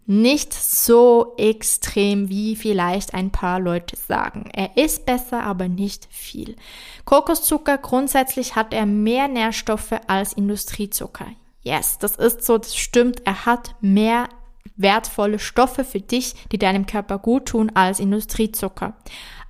[0.07, 4.49] nicht so extrem, wie vielleicht ein paar Leute sagen.
[4.51, 6.57] Er ist besser, aber nicht viel.
[7.05, 11.27] Kokoszucker grundsätzlich hat er mehr Nährstoffe als Industriezucker.
[11.61, 13.25] Yes, das ist so, das stimmt.
[13.25, 14.27] Er hat mehr
[14.75, 18.95] wertvolle Stoffe für dich, die deinem Körper gut tun als Industriezucker.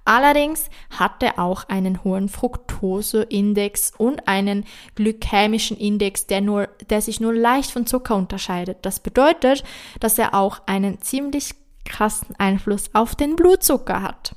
[0.04, 7.20] Allerdings hat er auch einen hohen Fructoseindex und einen glykämischen Index, der, nur, der sich
[7.20, 8.80] nur leicht von Zucker unterscheidet.
[8.82, 9.64] Das bedeutet,
[9.99, 11.54] dass er auch einen ziemlich
[11.86, 14.36] krassen Einfluss auf den Blutzucker hat.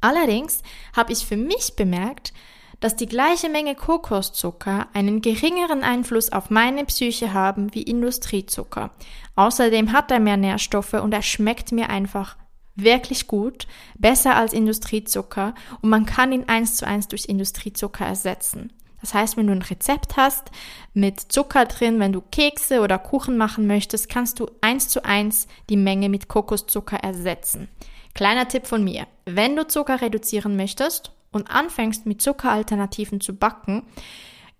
[0.00, 0.62] Allerdings
[0.96, 2.32] habe ich für mich bemerkt,
[2.80, 8.90] dass die gleiche Menge Kokoszucker einen geringeren Einfluss auf meine Psyche haben wie Industriezucker.
[9.36, 12.36] Außerdem hat er mehr Nährstoffe und er schmeckt mir einfach
[12.82, 13.66] wirklich gut,
[13.98, 18.72] besser als Industriezucker und man kann ihn eins zu eins durch Industriezucker ersetzen.
[19.00, 20.50] Das heißt, wenn du ein Rezept hast
[20.92, 25.46] mit Zucker drin, wenn du Kekse oder Kuchen machen möchtest, kannst du eins zu eins
[25.70, 27.68] die Menge mit Kokoszucker ersetzen.
[28.14, 29.06] Kleiner Tipp von mir.
[29.24, 33.84] Wenn du Zucker reduzieren möchtest und anfängst mit Zuckeralternativen zu backen,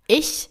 [0.07, 0.49] ich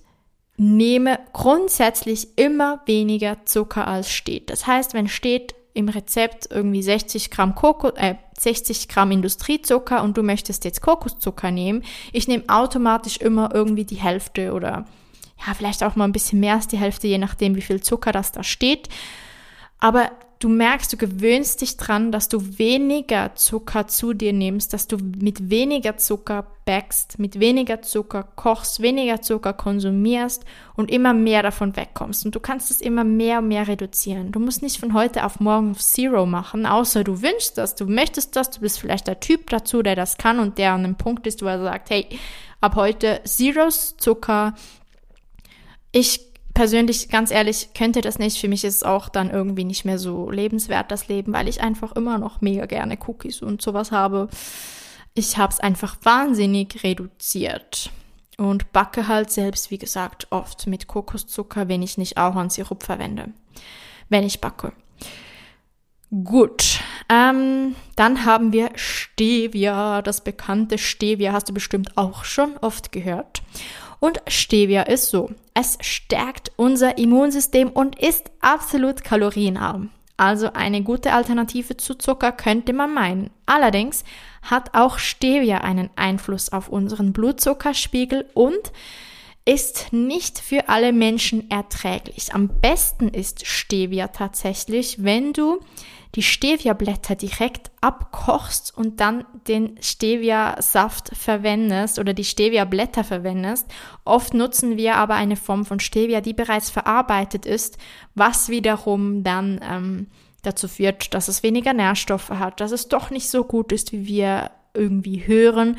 [0.57, 4.49] nehme grundsätzlich immer weniger Zucker als steht.
[4.49, 10.17] Das heißt, wenn steht im Rezept irgendwie 60 Gramm Kokos, äh, 60 Gramm Industriezucker und
[10.17, 14.85] du möchtest jetzt Kokoszucker nehmen, ich nehme automatisch immer irgendwie die Hälfte oder
[15.45, 18.11] ja, vielleicht auch mal ein bisschen mehr als die Hälfte, je nachdem, wie viel Zucker
[18.11, 18.89] das da steht.
[19.79, 24.87] Aber du merkst, du gewöhnst dich dran, dass du weniger Zucker zu dir nimmst, dass
[24.87, 31.43] du mit weniger Zucker backst, mit weniger Zucker kochst, weniger Zucker konsumierst und immer mehr
[31.43, 32.25] davon wegkommst.
[32.25, 34.31] Und du kannst es immer mehr und mehr reduzieren.
[34.31, 37.85] Du musst nicht von heute auf morgen auf Zero machen, außer du wünschst das, du
[37.85, 40.95] möchtest das, du bist vielleicht der Typ dazu, der das kann und der an einem
[40.95, 42.07] Punkt ist, wo er sagt, hey,
[42.61, 44.53] ab heute Zeros Zucker.
[45.91, 46.28] Ich
[46.59, 48.37] persönlich, ganz ehrlich, könnte das nicht.
[48.37, 51.61] Für mich ist es auch dann irgendwie nicht mehr so lebenswert, das Leben, weil ich
[51.61, 54.27] einfach immer noch mega gerne Cookies und sowas habe.
[55.13, 57.91] Ich habe es einfach wahnsinnig reduziert
[58.37, 62.83] und backe halt selbst, wie gesagt, oft mit Kokoszucker, wenn ich nicht auch an Sirup
[62.83, 63.29] verwende,
[64.09, 64.73] wenn ich backe.
[66.11, 72.91] Gut, ähm, dann haben wir Stevia, das bekannte Stevia, hast du bestimmt auch schon oft
[72.91, 73.43] gehört.
[73.99, 75.31] Und Stevia ist so.
[75.53, 79.89] Es stärkt unser Immunsystem und ist absolut kalorienarm.
[80.15, 83.29] Also eine gute Alternative zu Zucker könnte man meinen.
[83.45, 84.03] Allerdings
[84.41, 88.71] hat auch Stevia einen Einfluss auf unseren Blutzuckerspiegel und
[89.49, 92.35] ist nicht für alle Menschen erträglich.
[92.35, 95.59] Am besten ist Stevia tatsächlich, wenn du
[96.13, 103.65] die Stevia-Blätter direkt abkochst und dann den Stevia-Saft verwendest oder die Stevia-Blätter verwendest.
[104.05, 107.79] Oft nutzen wir aber eine Form von Stevia, die bereits verarbeitet ist,
[108.13, 110.07] was wiederum dann ähm,
[110.43, 114.05] dazu führt, dass es weniger Nährstoffe hat, dass es doch nicht so gut ist, wie
[114.05, 115.77] wir irgendwie hören.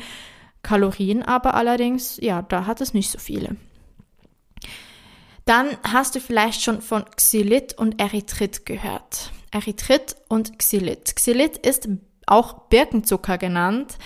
[0.63, 3.55] Kalorien aber allerdings, ja, da hat es nicht so viele.
[5.45, 9.31] Dann hast du vielleicht schon von Xylit und Erythrit gehört.
[9.51, 11.15] Erythrit und Xylit.
[11.15, 11.89] Xylit ist
[12.27, 13.97] auch Birkenzucker genannt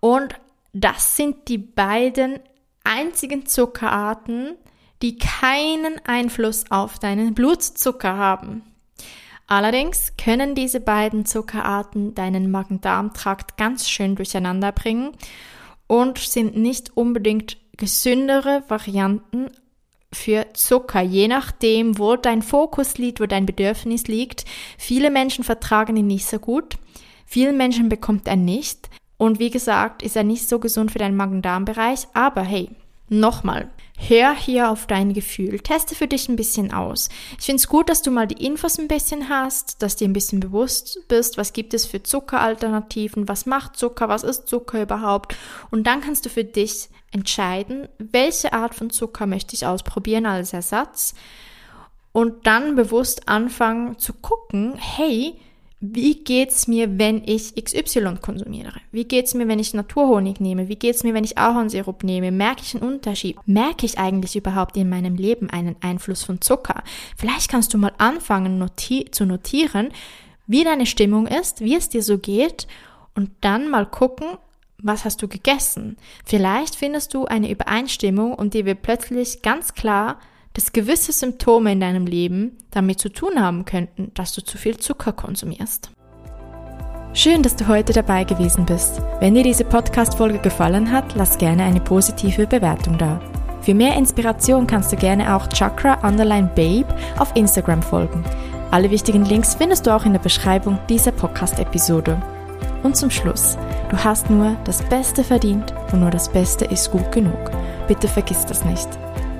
[0.00, 0.34] und
[0.72, 2.38] das sind die beiden
[2.84, 4.56] einzigen Zuckerarten,
[5.02, 8.62] die keinen Einfluss auf deinen Blutzucker haben.
[9.46, 15.12] Allerdings können diese beiden Zuckerarten deinen Magen-Darm-Trakt ganz schön durcheinander bringen
[15.86, 19.50] und sind nicht unbedingt gesündere Varianten
[20.12, 24.44] für Zucker, je nachdem, wo dein Fokus liegt, wo dein Bedürfnis liegt.
[24.78, 26.76] Viele Menschen vertragen ihn nicht so gut.
[27.26, 28.88] Vielen Menschen bekommt er nicht.
[29.16, 32.06] Und wie gesagt, ist er nicht so gesund für deinen Magen-Darm-Bereich.
[32.14, 32.70] Aber hey,
[33.20, 35.60] nochmal, hör hier auf dein Gefühl.
[35.60, 37.08] Teste für dich ein bisschen aus.
[37.38, 40.12] Ich finde es gut, dass du mal die Infos ein bisschen hast, dass dir ein
[40.12, 45.36] bisschen bewusst bist, was gibt es für Zuckeralternativen, was macht Zucker, was ist Zucker überhaupt.
[45.70, 50.52] Und dann kannst du für dich entscheiden, welche Art von Zucker möchte ich ausprobieren als
[50.52, 51.14] Ersatz
[52.12, 55.34] und dann bewusst anfangen zu gucken, hey,
[55.92, 58.72] wie geht's mir, wenn ich XY konsumiere?
[58.90, 60.68] Wie geht's mir, wenn ich Naturhonig nehme?
[60.68, 62.32] Wie geht's mir, wenn ich Ahornsirup nehme?
[62.32, 63.36] Merke ich einen Unterschied?
[63.44, 66.82] Merke ich eigentlich überhaupt in meinem Leben einen Einfluss von Zucker?
[67.16, 69.90] Vielleicht kannst du mal anfangen noti zu notieren,
[70.46, 72.66] wie deine Stimmung ist, wie es dir so geht
[73.14, 74.38] und dann mal gucken,
[74.78, 75.96] was hast du gegessen?
[76.24, 80.18] Vielleicht findest du eine Übereinstimmung und dir wird plötzlich ganz klar,
[80.54, 84.78] dass gewisse Symptome in deinem Leben damit zu tun haben könnten, dass du zu viel
[84.78, 85.90] Zucker konsumierst.
[87.12, 89.00] Schön, dass du heute dabei gewesen bist.
[89.20, 93.20] Wenn dir diese Podcast-Folge gefallen hat, lass gerne eine positive Bewertung da.
[93.60, 96.86] Für mehr Inspiration kannst du gerne auch Chakra Underline Babe
[97.18, 98.24] auf Instagram folgen.
[98.70, 102.20] Alle wichtigen Links findest du auch in der Beschreibung dieser Podcast-Episode.
[102.82, 103.56] Und zum Schluss,
[103.90, 107.50] du hast nur das Beste verdient und nur das Beste ist gut genug.
[107.86, 108.88] Bitte vergiss das nicht.